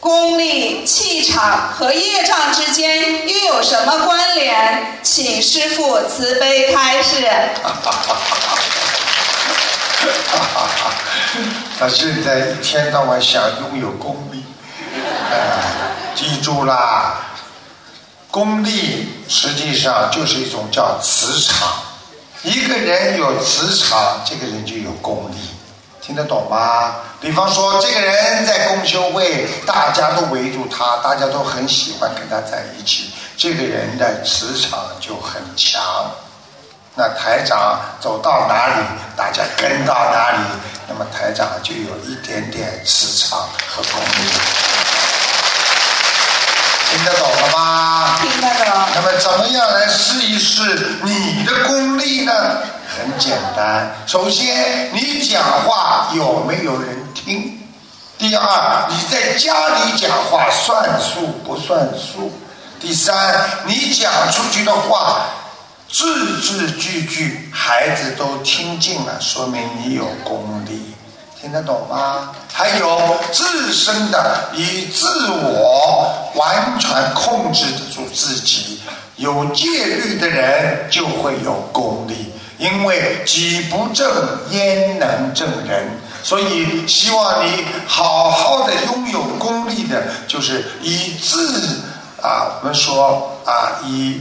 [0.00, 5.00] 功力、气场和业障之间又有什么关联？
[5.02, 7.28] 请师父慈悲开示。
[11.78, 14.42] 他现在一天到晚想拥有功力，
[15.30, 15.60] 哎，
[16.14, 17.16] 记住啦，
[18.30, 21.68] 功力实际上就是一种叫磁场。
[22.42, 25.36] 一个人有磁场，这个人就有功力，
[26.00, 26.94] 听得懂吗？
[27.20, 35.82] 比方说，这个人在共修会，大家都围住他，大家都很喜欢跟他在一起，这个人的磁场就很强。
[36.94, 38.74] 那台长走到哪里，
[39.16, 40.38] 大家跟到哪里，
[40.88, 44.30] 那么台长就有一点点磁场和功力。
[46.90, 47.36] 听得懂了吗？
[47.36, 47.37] 听得懂。
[49.00, 50.60] 那么怎么样来试一试
[51.04, 52.32] 你的功力呢？
[52.88, 57.60] 很简单，首先你讲话有没有人听？
[58.18, 62.32] 第二，你在家里讲话算数不算数？
[62.80, 63.14] 第三，
[63.66, 65.26] 你讲出去的话
[65.88, 70.87] 字字句句孩子都听进了，说明你有功力，
[71.48, 72.30] 听得懂吗？
[72.52, 78.82] 还有自身的以自我完全控制得住自己，
[79.16, 84.06] 有戒律的人就会有功力，因为己不正
[84.50, 85.88] 焉能正人？
[86.22, 91.80] 所以希望你好好的拥有功力的，就是以自
[92.20, 94.20] 啊，我们说啊以。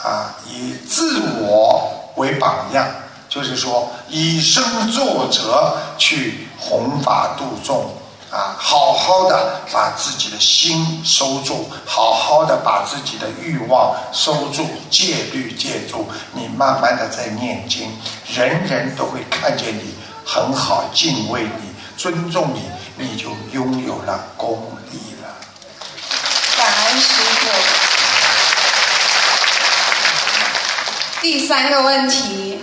[0.00, 2.86] 啊，以自我为榜样，
[3.28, 7.94] 就是说以身作则去弘法度众
[8.30, 17.90] 啊，好好的把自己的心收住，好好的把自己的欲望收住，戒律戒住，你慢慢的在念经，
[18.34, 19.94] 人人都会看见你
[20.26, 22.62] 很好，敬畏你，尊重你，
[22.96, 25.28] 你就拥有了功力了。
[26.56, 27.48] 感恩师父。
[31.22, 32.62] 第三个问题，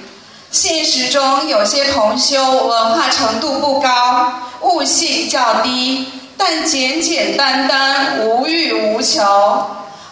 [0.56, 4.32] 现实中有些同修文化程度不高，
[4.62, 9.22] 悟性较低，但简简单单，无欲无求；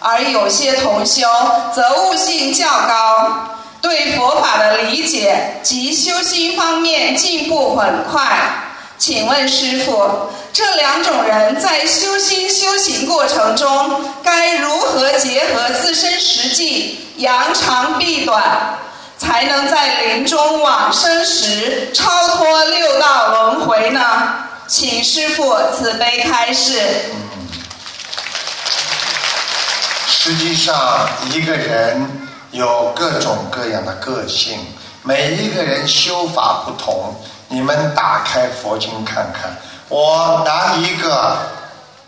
[0.02, 1.26] 而有些同修
[1.74, 8.22] 则悟性较高，对佛法的理解及修心方面进步很快。
[8.98, 10.10] 请问师傅，
[10.52, 18.78] 这两种人在修心修行过程中，该如何结合自身实际，扬长避短，
[19.24, 24.02] 才能在临终往生时超脱六道轮回呢？
[24.68, 26.80] 请师傅慈悲开示。
[30.08, 34.60] 实际上，一个人有各种各样的个性，
[35.02, 37.16] 每一个人修法不同。
[37.48, 39.56] 你们打开佛经看看，
[39.88, 41.38] 我拿一个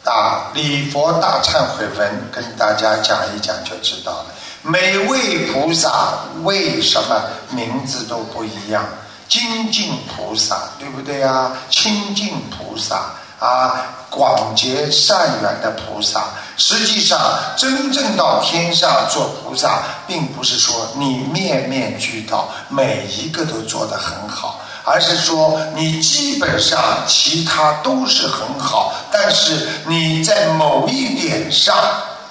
[0.06, 4.26] 啊礼佛大忏悔文跟大家讲一讲就知道了。
[4.68, 6.14] 每位菩萨
[6.44, 8.84] 为什么名字都不一样？
[9.30, 11.52] 精进菩萨对不对啊？
[11.70, 16.24] 清净菩萨啊，广结善缘的菩萨。
[16.58, 17.20] 实际上，
[17.56, 24.62] 真正到天上做菩萨，并不是说你面面俱到，每一个都做得很好。
[24.84, 31.76] 而是说，你基本上其他都是很好，但是你在某一点上，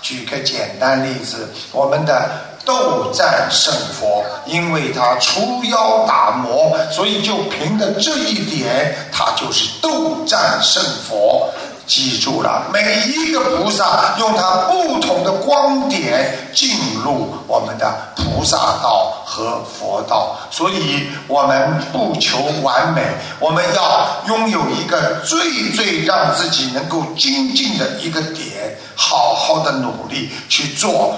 [0.05, 2.30] 举个简单例子，我们的
[2.62, 11.50] 斗战胜佛，因为他除妖打魔，所以就凭着这一点，他就是斗战胜佛。
[11.87, 16.70] 记住了，每一个菩萨用他不同的光点进
[17.05, 23.03] 入我们的菩萨道和佛道，所以我们不求完美，
[23.39, 31.14] 我们要拥有一个最最让自己能够精进的一个点，好好的努力去做，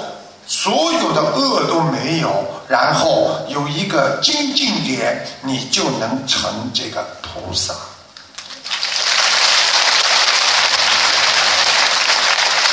[0.47, 7.73] 所有的恶都没有，然后有一个精进点，你就能成这个菩萨。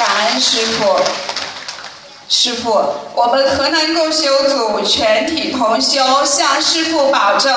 [0.06, 1.00] 感恩师傅，
[2.28, 7.56] 师傅，我们河南共修组全体同修向师傅保证，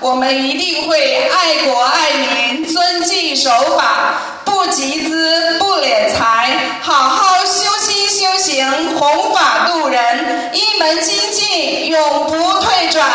[0.00, 4.14] 我们一定会爱国爱民、遵纪守法，
[4.44, 13.08] 不集资、不敛财，好好修心修行，弘法度人，一门精进，永不退转。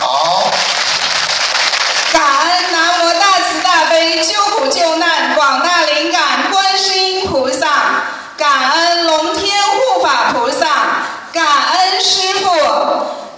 [0.00, 0.50] 好。
[2.12, 6.20] 感恩南无大慈大悲救苦救难广大灵感
[8.40, 10.66] 感恩龙天护法菩萨，
[11.30, 12.48] 感恩师父，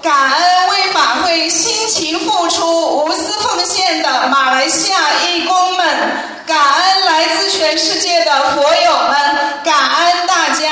[0.01, 5.85] 感恩为法会辛勤付出、无私奉献的马来西亚义工们，
[6.47, 9.19] 感恩来自全世界的佛友们，
[9.65, 10.71] 感恩大家。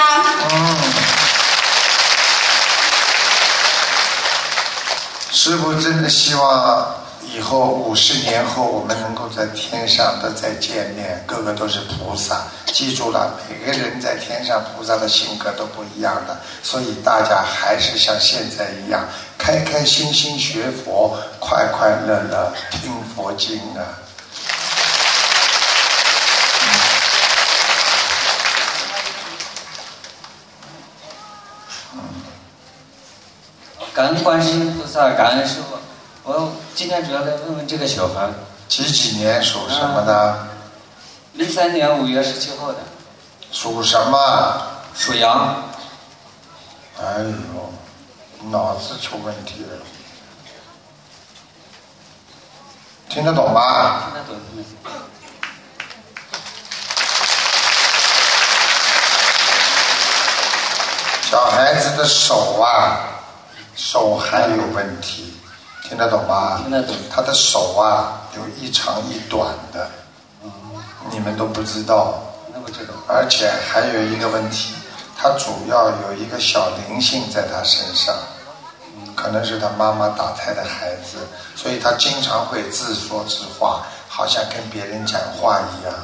[5.33, 6.95] 师傅真的希望。
[7.33, 12.43] 以后五十年后，我们能够在天上都再见面，个个都是菩萨。
[12.67, 19.05] 记住了，每个人在天上，菩萨的性格都不一样的，所以大家还是像现在一样，
[19.39, 23.87] 开开心心学佛，快快乐乐听佛经啊。
[33.95, 35.79] 感恩观世音菩萨，感恩师傅。
[36.23, 38.29] 我今天主要来问问这个小孩，
[38.69, 40.47] 几几年属什么的？
[41.33, 42.79] 零三年五月十七号的。
[43.51, 44.63] 属什么？
[44.95, 45.65] 属羊。
[47.01, 47.21] 哎
[47.55, 47.73] 呦，
[48.51, 49.69] 脑子出问题了。
[53.09, 54.03] 听得懂吗？
[54.05, 54.37] 听得懂。
[61.31, 63.07] 小孩子的手啊。
[63.77, 65.40] 手还有问题，
[65.83, 66.61] 听得懂吗？
[66.63, 66.95] 听得懂。
[67.11, 69.91] 他的手啊，有一长一短的，
[71.11, 72.23] 你们都不知道。
[72.53, 72.95] 那不知道。
[73.09, 74.75] 而且还有一个问题，
[75.17, 78.15] 他主要有一个小灵性在他身上，
[79.17, 81.19] 可能是他妈妈打胎的孩子，
[81.57, 85.95] 所以他经常会自说自话，好像跟别人讲话一样。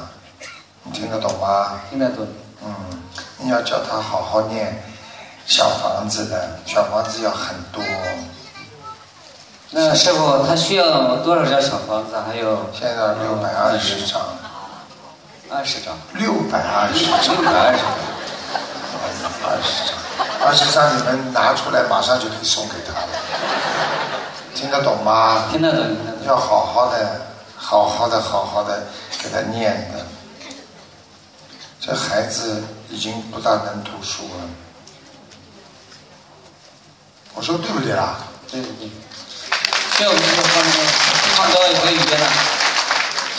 [0.83, 1.79] 你听得懂吗？
[1.89, 2.27] 听得懂。
[2.65, 2.73] 嗯，
[3.37, 4.83] 你要叫他好好念
[5.45, 7.81] 小房子的，小房子要很多。
[9.69, 12.15] 那师傅他需要多少张小房子？
[12.25, 14.21] 还有现在六百二十张。
[15.49, 15.97] 二十张。
[16.13, 17.35] 六百二十张。
[17.35, 17.91] 六百二十张。
[19.43, 19.95] 二十张，
[20.47, 23.07] 二十张你们拿出来，马上就可以送给他了。
[24.55, 25.45] 听得懂吗？
[25.51, 26.27] 听得懂，听得懂。
[26.27, 27.21] 要好好的，
[27.55, 28.83] 好好的，好好的
[29.21, 30.05] 给他念的。
[31.79, 34.49] 这孩子已经不大能读书了。
[37.35, 38.17] 我说对不对啦？
[38.49, 38.89] 对对对。
[39.97, 40.73] 像我们这个方面，
[41.23, 42.27] 非常多一个语言呢。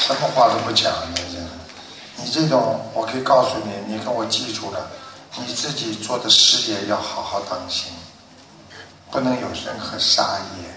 [0.00, 1.22] 什么话都不讲的，
[2.16, 4.90] 你这种，我可以告诉你，你跟我记住了，
[5.36, 7.92] 你自己做的事业要好好当心，
[9.08, 10.74] 不能有任何杀业，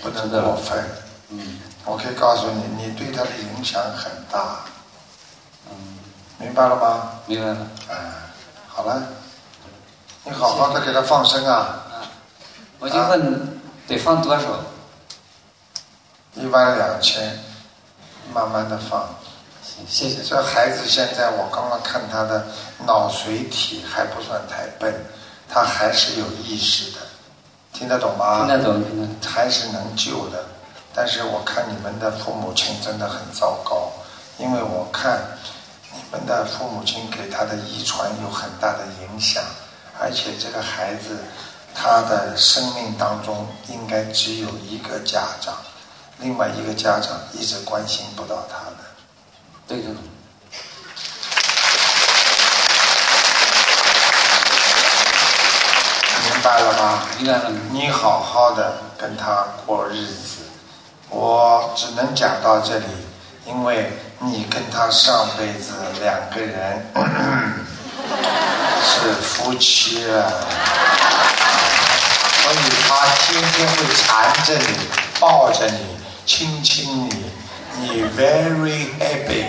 [0.00, 0.88] 不能过分。
[1.30, 1.58] 嗯。
[1.84, 4.60] 我可以告诉你，你对他的影响很大。
[5.68, 5.98] 嗯。
[6.38, 7.10] 明白了吗？
[7.26, 7.56] 明白了。
[7.88, 7.96] 哎，
[8.68, 9.02] 好了，
[10.22, 11.82] 你好好的给他放生啊。
[12.78, 14.44] 我就问，得放多少？
[16.36, 17.38] 一万两千，
[18.32, 19.08] 慢慢的放。
[19.88, 20.22] 谢谢。
[20.22, 22.46] 这孩子现在，我刚刚看他的
[22.86, 24.94] 脑髓体还不算太笨，
[25.48, 26.98] 他还是有意识的，
[27.72, 28.40] 听得懂吗？
[28.40, 29.16] 听得懂，听得懂。
[29.26, 30.44] 还是能救的，
[30.94, 33.90] 但是我看你们的父母亲真的很糟糕，
[34.36, 35.18] 因为我看
[35.90, 39.42] 你们的父母亲给他的遗传有很大的影响，
[39.98, 41.18] 而且这个孩子
[41.74, 45.54] 他的生命当中应该只有一个家长，
[46.18, 48.76] 另外一个家长一直关心不到他的。
[49.68, 49.88] 对的。
[56.24, 57.02] 明白了吗？
[57.18, 57.50] 明白了。
[57.70, 60.44] 你好好的跟他过日子，
[61.10, 62.86] 我只能讲到这里，
[63.46, 66.86] 因为你跟他上辈子两个人
[68.82, 70.30] 是夫妻了，
[72.42, 72.56] 所以
[72.88, 74.88] 他天天会缠着你，
[75.20, 75.95] 抱着你，
[76.26, 77.32] 亲亲你，
[77.78, 79.46] 你 very happy。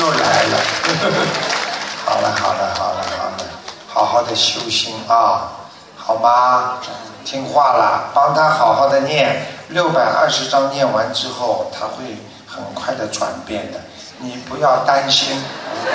[0.00, 0.58] 又来了，
[2.04, 3.44] 好了好了好了好了，
[3.86, 5.52] 好好的修心啊，
[5.96, 6.78] 好吗？
[7.24, 13.78] 听话了，帮他好好的念，六百二十章念完之后，他会很快的转变的，
[14.18, 15.40] 你不要担心，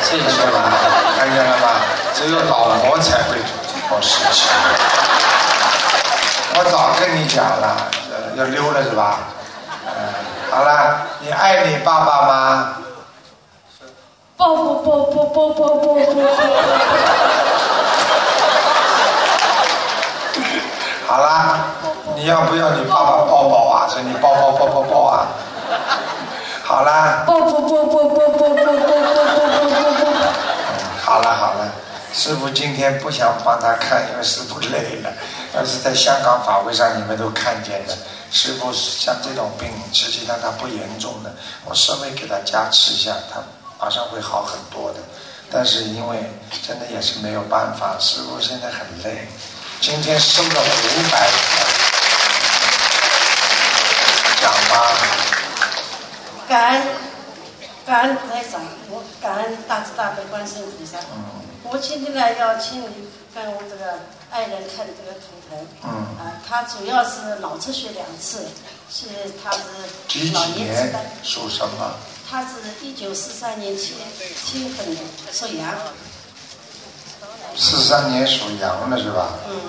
[0.01, 0.72] 谢谢是吧？
[1.17, 1.67] 看见了吗？
[2.15, 4.47] 只有老婆才会做这种事情。
[6.57, 7.76] 我早跟你讲了，
[8.36, 9.18] 要溜了是吧？
[9.86, 9.91] 嗯，
[10.49, 12.76] 好了，你爱你爸爸吗？
[14.38, 15.99] 抱抱抱抱抱抱抱抱。
[21.07, 21.60] 好啦，
[22.15, 23.88] 你要不要你爸爸抱抱啊？
[23.90, 25.27] 所以你抱抱抱抱抱啊！
[26.64, 27.23] 好啦。
[27.27, 29.52] 抱抱抱抱抱抱抱抱抱抱
[29.91, 30.14] 抱。
[31.03, 31.68] 好了好了，
[32.16, 35.12] 师傅今天不想帮他看，因为师傅累了。
[35.54, 37.98] 要是在香港法会上你们都看见的，
[38.32, 41.36] 师傅像这种病，实际上他不严重的，
[41.66, 43.44] 我稍微给他加持一下，他
[43.80, 45.00] 马上会好很多的。
[45.52, 46.32] 但是因为
[46.66, 49.28] 真的也是没有办法，师傅现在很累，
[49.82, 51.30] 今天收了五百
[54.42, 54.98] 讲吧。
[56.48, 56.82] 感恩
[57.86, 60.98] 感恩台长，我感恩大慈大悲观世音菩萨。
[61.72, 62.88] 我今天呢要请你
[63.34, 64.00] 跟我这个
[64.32, 65.68] 爱人看这个图腾。
[65.84, 65.90] 嗯。
[66.20, 68.48] 啊，他主要是脑出血两次，
[68.90, 69.08] 是
[69.44, 69.60] 他是
[70.08, 71.00] 几老几年年痴呆。
[71.24, 71.94] 属什么？
[72.30, 72.50] 他是
[72.82, 73.94] 一九四三年七
[74.36, 75.02] 七月份的，
[75.32, 75.74] 属羊。
[77.56, 79.34] 四三年属羊的是吧？
[79.48, 79.62] 嗯。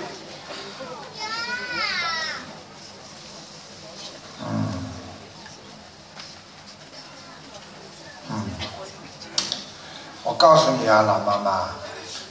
[4.41, 4.67] 嗯。
[8.31, 8.51] 嗯。
[10.25, 11.69] 我告诉你啊，老妈妈，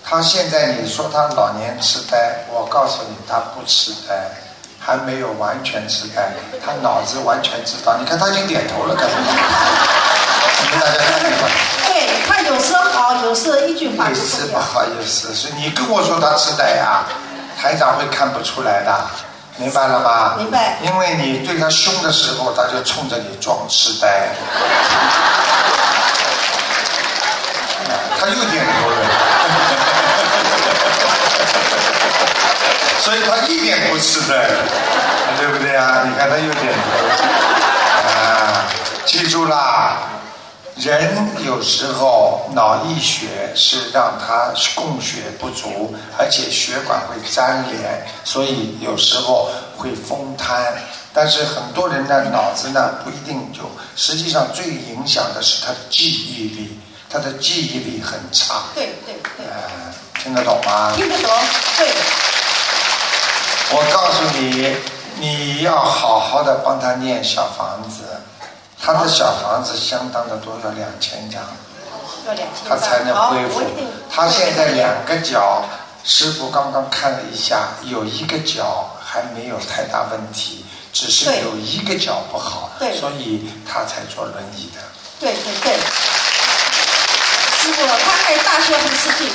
[0.07, 4.13] 他现在你说他老年痴呆，我告诉你他不痴呆，
[4.79, 6.29] 还没有完全痴呆，
[6.63, 7.95] 他脑子完全知道。
[7.99, 9.23] 你看他已经点头了，干什么？
[10.61, 11.49] 你们大家看一会儿。
[11.87, 14.07] 对他有时好，有时一句话
[14.51, 17.03] 不好意思，所以你跟我说他痴呆呀、
[17.59, 18.95] 台长会看不出来的，
[19.57, 20.35] 明白了吗？
[20.37, 20.77] 明白。
[20.83, 24.07] 因为你对他凶的时候，他就冲着你装痴呆。
[28.21, 28.95] 他又点头了。
[32.99, 34.49] 所以他一点不吃的，
[35.37, 36.03] 对不对啊？
[36.05, 38.65] 你看他又点头啊，
[39.05, 39.97] 记住啦。
[40.77, 41.15] 人
[41.45, 50.73] 有时候脑溢血是让他供血不足，而且血管会粘连，所以有时候会风瘫。
[51.13, 53.61] 但是很多人的脑子呢不一定就，
[53.95, 56.77] 实际上最影响的是他的记忆力，
[57.09, 58.63] 他的记忆力很差。
[58.73, 59.45] 对对对。
[59.45, 60.91] 呃，听得懂吗？
[60.93, 61.31] 听得懂，
[61.77, 61.87] 对。
[63.71, 64.75] 我告诉你，
[65.19, 68.03] 你要好好的帮他念小房子。
[68.77, 71.41] 他的小房子相当的多，要两千张，
[72.27, 73.61] 要两千他才能恢复。
[74.11, 75.63] 他现在两个脚，
[76.03, 80.63] 师傅刚刚看了一下，有一个脚还没有太大问题，
[80.93, 82.69] 只是有一个脚不好，
[82.99, 84.81] 所以他才坐轮椅的。
[85.19, 85.73] 对对对，
[87.57, 89.31] 师傅，他在大小便失禁，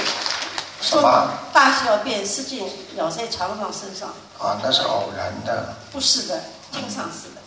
[0.80, 1.28] 什么？
[1.52, 2.66] 大小便失禁，
[2.96, 4.08] 咬在床上身上。
[4.38, 5.74] 啊，那是偶然的。
[5.92, 6.40] 不是的，
[6.72, 7.40] 经常是的，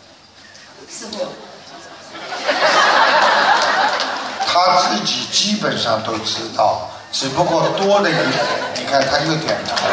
[0.89, 1.27] 师傅。
[4.45, 8.23] 他自己基本上都知道，只不过多了一点。
[8.75, 9.75] 你看，他又点头。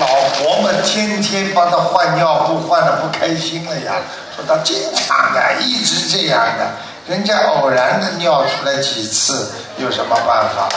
[0.00, 0.06] 老
[0.38, 4.00] 婆们天天帮他换尿布，换的不开心了呀。
[4.34, 6.68] 说他经常的，一直这样的。
[7.08, 10.68] 人家偶然的尿出来几次，有什么办法？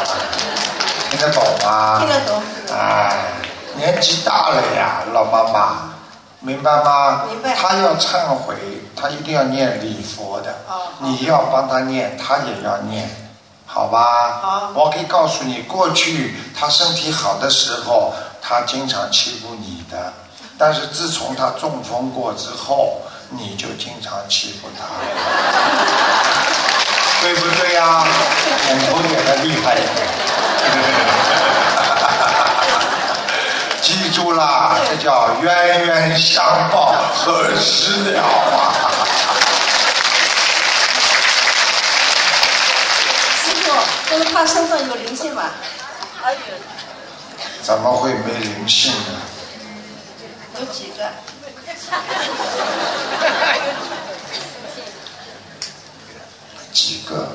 [1.09, 1.99] 听得懂吗？
[1.99, 2.41] 听得懂。
[2.73, 3.13] 哎，
[3.75, 5.91] 年纪大了呀，老妈妈。
[6.39, 7.25] 明白吗？
[7.29, 7.53] 明白。
[7.53, 8.55] 他要忏悔，
[8.95, 10.55] 他一定要念礼佛的。
[10.99, 13.09] 你要帮他念，他也要念，
[13.65, 14.39] 好吧？
[14.41, 14.71] 好。
[14.73, 20.13] 我可以告诉你，过去他身体好的时候，他经常欺负你的。
[20.57, 23.01] 但是自从他中风过之后，
[23.31, 24.83] 你就经常欺负他，
[27.21, 28.05] 对不对呀？
[28.67, 30.05] 点头点的厉害一点。
[33.81, 38.73] 记住啦，这叫冤冤相报何时了啊！
[43.43, 43.71] 师傅，
[44.09, 45.51] 这是他身上有灵性吧？
[47.63, 49.21] 怎么会没灵性呢？
[50.59, 51.09] 有几个？
[56.71, 57.27] 几个？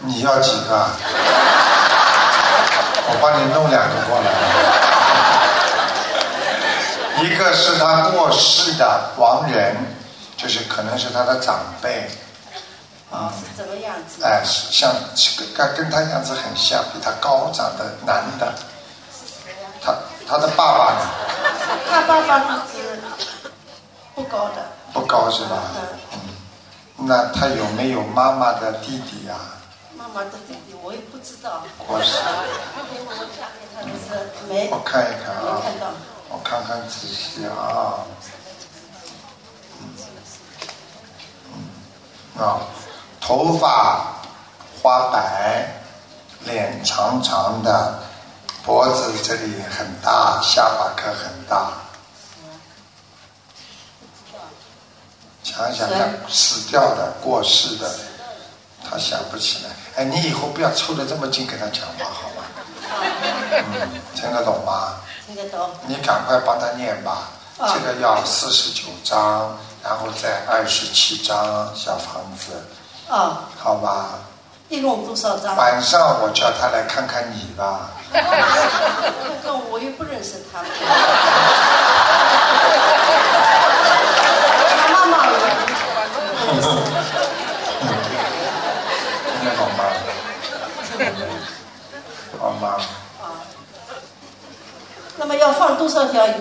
[0.00, 0.86] 你要几个？
[3.06, 4.28] 我帮你弄两个过来，
[7.22, 9.76] 一个是他过世的亡人，
[10.36, 12.10] 就是可能是他的长辈。
[13.10, 14.24] 啊，是怎么样子？
[14.24, 14.92] 哎，像
[15.56, 18.52] 跟跟他样子很像，比他高长的男的。
[19.82, 19.94] 他
[20.26, 21.00] 他的爸爸呢？
[21.90, 22.38] 他爸爸
[22.72, 23.00] 是
[24.14, 24.66] 不高的。
[24.92, 25.62] 不高是吧？
[26.12, 26.18] 嗯。
[26.96, 29.34] 那他有没有妈妈的弟弟呀？
[29.96, 31.62] 妈妈的弟弟，我也不知道。
[31.86, 32.18] 过世。
[34.48, 34.68] 没。
[34.70, 35.42] 我看一看啊。
[35.56, 35.86] 没看到。
[36.30, 38.04] 我看看仔细啊。
[42.36, 42.42] 嗯。
[42.42, 42.60] 啊，
[43.20, 44.06] 头发
[44.82, 45.66] 花白，
[46.44, 47.98] 脸长长的，
[48.64, 51.70] 脖子这里很大，下巴壳很大。
[55.42, 57.90] 想想看，死掉的、过世的，
[58.82, 59.70] 他想不起来。
[59.96, 62.42] 哎，你以后不要凑得这么近跟他讲话，好吗？
[63.52, 64.94] 嗯，听得懂吗？
[65.26, 65.70] 听得懂。
[65.86, 67.28] 你赶快帮他念吧，
[67.58, 72.52] 这个要四十九章，然后再二十七章小房子。
[73.12, 73.44] 啊。
[73.58, 74.20] 好吧。
[74.70, 75.54] 一共多少张？
[75.56, 77.90] 晚上我叫他来看看你吧。
[78.22, 80.62] 看看我又不认识他。
[84.92, 85.34] 妈妈了。
[92.38, 92.76] 好吗？
[93.20, 93.24] 啊。
[95.16, 96.32] 那么要放多少条鱼？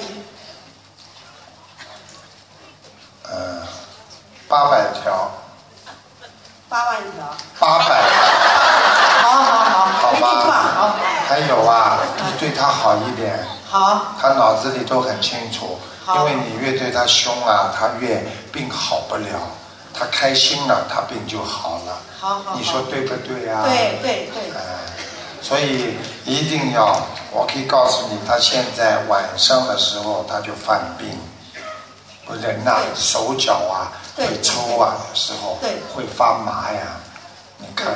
[3.24, 3.66] 呃，
[4.48, 5.32] 八百条。
[6.70, 7.36] 八万条。
[7.60, 8.04] 八百。
[11.34, 11.98] 还有啊，
[12.28, 13.44] 你对他好一点。
[13.68, 14.14] 好。
[14.22, 15.80] 他脑子里都很清楚，
[16.16, 19.26] 因为你越对他凶啊，他越病好不了。
[19.96, 21.98] 他开心了，他病就好了。
[22.20, 22.56] 好好。
[22.56, 23.64] 你说对不对呀？
[23.66, 24.62] 对对对。
[25.42, 27.02] 所以一定要，
[27.32, 31.18] 我可以告诉你，他现在晚上的时候他就犯病，
[32.40, 35.58] 人呐手脚啊会抽啊，有时候
[35.96, 36.82] 会发麻呀。
[37.58, 37.88] 你看，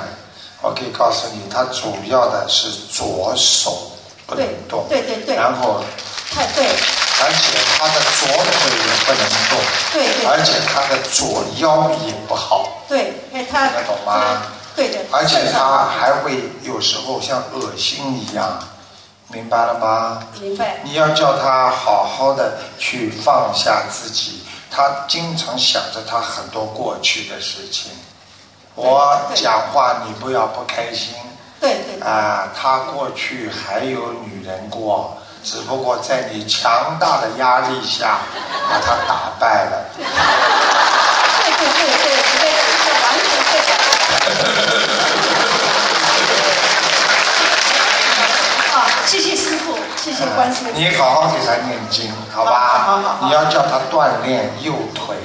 [0.62, 3.92] 我可以告诉你，他主要的是左手
[4.26, 5.82] 不能动，对对对，然后
[6.32, 9.60] 太对，而且他的左腿也不能动，
[9.94, 14.42] 对对，而且他的左腰也不好，对，他听得懂吗？
[14.76, 18.60] 对的，而且他还会有时候像恶心一样，
[19.30, 20.24] 明白了吗？
[20.42, 20.78] 明白。
[20.84, 27.92] 你要叫他好好的去放下自己，他经常想着他很多过去的事情。
[28.78, 31.16] 我讲话你不要不开心。
[31.60, 32.00] 对对。
[32.08, 38.20] 啊，他过去还有女人过，只不过在你强大的压力下
[38.70, 39.90] 把他打败了。
[39.98, 40.06] 对
[41.58, 42.06] 对对对
[42.38, 42.54] 对，
[42.86, 43.58] 这完全对。
[48.76, 48.78] 啊，
[49.08, 50.72] 谢谢师傅，谢谢观世音。
[50.76, 52.52] 你好好给他念经，好吧？
[52.86, 53.26] 好好好。
[53.26, 55.16] 你要叫他锻炼右腿，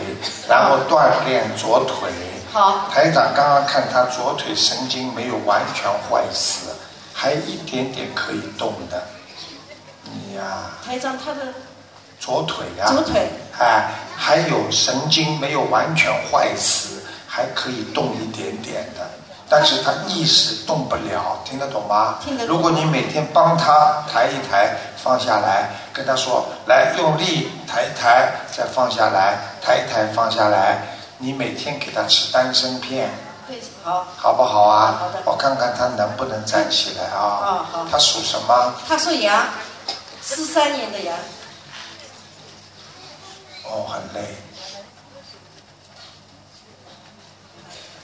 [0.48, 2.10] 然后锻炼左腿。
[2.52, 2.88] 好。
[2.92, 6.68] 台长刚刚看他左腿神经没有完全坏死，
[7.14, 9.02] 还一点点可以动的。
[10.04, 10.42] 你呀。
[10.84, 11.40] 台长，他的。
[12.20, 12.86] 左腿呀。
[12.86, 13.28] 左腿。
[13.58, 19.08] 哎，还有神经没有完全坏死，还可以动一点点的。
[19.48, 22.16] 但是他意识动不了，听得懂吗？
[22.24, 22.56] 听得懂。
[22.56, 30.78] 如果你每天帮他抬一抬，放下来，跟他说：“来，用力抬一抬，再放下来，抬一抬，放下来。”
[31.22, 33.08] 你每天给他吃丹参片，
[33.46, 34.96] 对，好，好不好啊？
[34.98, 35.22] 好的。
[35.24, 37.38] 我看看他能不能站起来啊？
[37.40, 37.86] 哦，好。
[37.88, 38.74] 他属什么？
[38.88, 39.46] 他属羊，
[40.20, 41.16] 四三年的羊。
[43.62, 44.34] 哦，很累。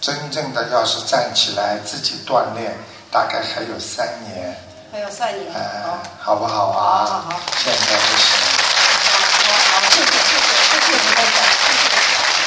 [0.00, 2.72] 真正的要是站起来自己锻炼，
[3.10, 4.56] 大概还有三年。
[4.92, 5.52] 还有三年。
[5.52, 5.82] 哎，
[6.20, 7.04] 好不好啊？
[7.04, 7.40] 好好好。
[7.56, 8.30] 现在不行。
[9.10, 11.38] 好好好，谢谢谢谢谢谢你们的，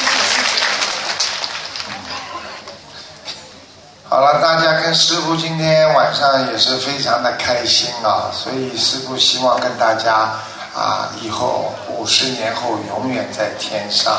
[0.06, 0.50] 谢谢谢。
[4.12, 10.34] 好了，大家跟师傅今天晚上也是非常的开心啊，所以师傅希望跟大家
[10.76, 14.14] 啊，以后五十年后永远在天上。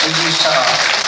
[0.00, 0.50] 实际上，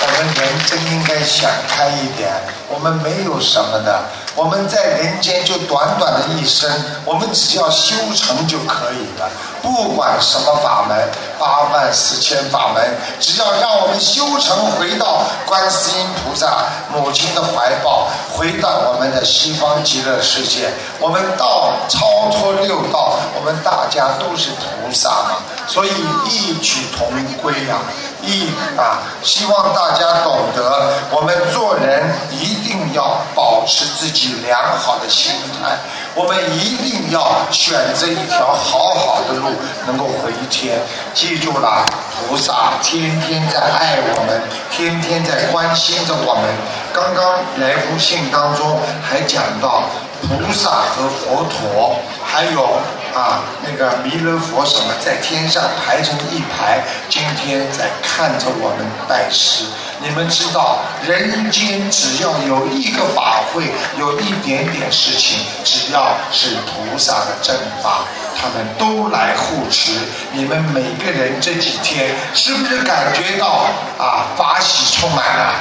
[0.02, 2.30] 我们人真应该想开一点。
[2.68, 4.02] 我们没有什么的，
[4.36, 6.70] 我们在人间就短短的一生，
[7.06, 9.30] 我们只要修成就可以了。
[9.62, 11.08] 不管什么法门，
[11.38, 12.84] 八万四千法门，
[13.18, 25.88] 只要让我们修成，回到观世音菩萨母亲的怀抱，回到我们的西方极乐世界，我们到超脱六道，我们大家都是菩萨嘛，所以
[26.28, 27.08] 异曲同
[27.42, 27.78] 归呀。
[28.22, 32.02] 一啊，希望大家懂得，我们做人
[32.32, 35.76] 一定要保持自己良好的心态，
[36.14, 39.50] 我们一定要选择一条好好的路，
[39.86, 40.78] 能够回天。
[41.14, 41.84] 记住了，
[42.28, 44.40] 菩萨天天在爱我们，
[44.70, 46.44] 天天在关心着我们。
[46.92, 49.82] 刚刚来福信当中还讲到，
[50.22, 52.80] 菩萨和佛陀，还有。
[53.16, 59.64] 啊，那个弥勒佛什么在天上排成一排，今天在看着我们拜师。
[60.02, 68.04] 你们知道，人间只要有一个法会，有一点点事情，只要是菩萨的正法，
[68.38, 69.92] 他们都来护持。
[70.32, 73.64] 你们每个人这几天是不是感觉到
[73.98, 75.54] 啊法喜充满了？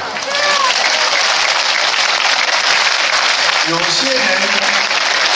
[3.68, 4.22] 有些人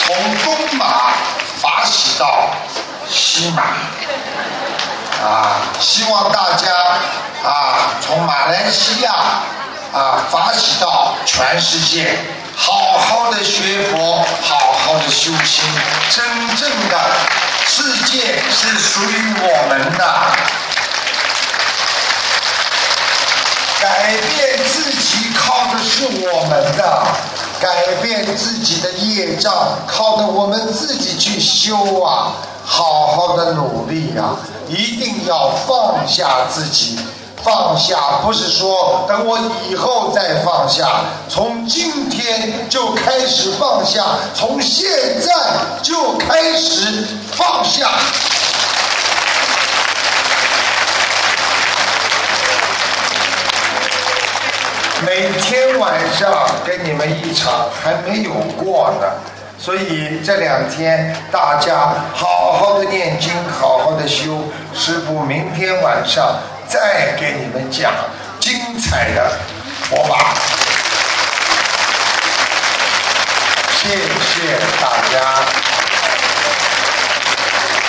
[0.05, 1.13] 从东马。
[1.61, 2.49] 法起到
[3.07, 3.61] 西马
[5.23, 5.61] 啊！
[5.79, 6.73] 希望大家
[7.47, 9.11] 啊，从马来西亚
[9.93, 12.17] 啊法起到全世界，
[12.57, 15.63] 好好的学佛，好好的修心，
[16.09, 16.25] 真
[16.57, 16.99] 正的
[17.67, 20.03] 世界是属于我们的。
[23.79, 27.05] 改变自己靠的是我们的。
[27.61, 29.53] 改变自己的业障，
[29.85, 32.33] 靠着我们自己去修啊！
[32.65, 34.35] 好好的努力呀，
[34.67, 36.97] 一定要放下自己。
[37.43, 40.87] 放下不是说等我以后再放下，
[41.27, 44.05] 从今天就开始放下，
[44.35, 44.89] 从现
[45.21, 45.31] 在
[45.83, 47.89] 就开始放下。
[55.03, 59.07] 每天晚上跟你们一场还没有过呢，
[59.57, 64.43] 所以这两天大家好好的念经，好好的修。
[64.75, 66.37] 师傅明天晚上
[66.67, 67.91] 再给你们讲
[68.39, 69.31] 精彩的
[69.89, 70.35] 佛法。
[73.73, 75.41] 谢谢大家。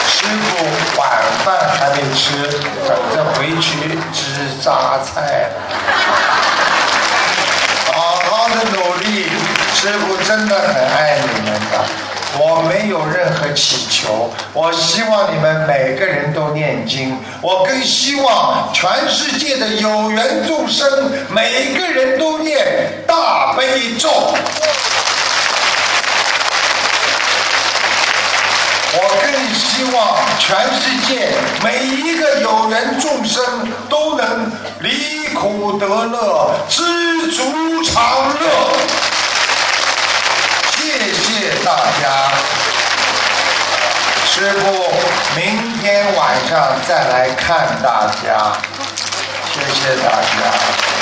[0.09, 0.65] 师傅
[0.99, 1.11] 晚
[1.45, 2.49] 饭还没吃，
[2.89, 5.51] 等着回去吃榨菜。
[8.53, 9.25] 的努力，
[9.75, 11.85] 师傅真的很爱你们的。
[12.39, 17.19] 我没有任何祈求，我希望你们每个人都念经。
[17.43, 24.09] 我更希望全世界的有缘众生，每个人都念大悲咒。
[29.63, 31.29] 希望全世界
[31.63, 33.43] 每一个有缘众生
[33.89, 36.83] 都能离苦得乐，知
[37.31, 38.43] 足常乐。
[40.77, 42.33] 谢谢大家，
[44.27, 44.93] 师傅，
[45.37, 48.53] 明天晚上再来看大家，
[49.55, 51.02] 谢谢大家。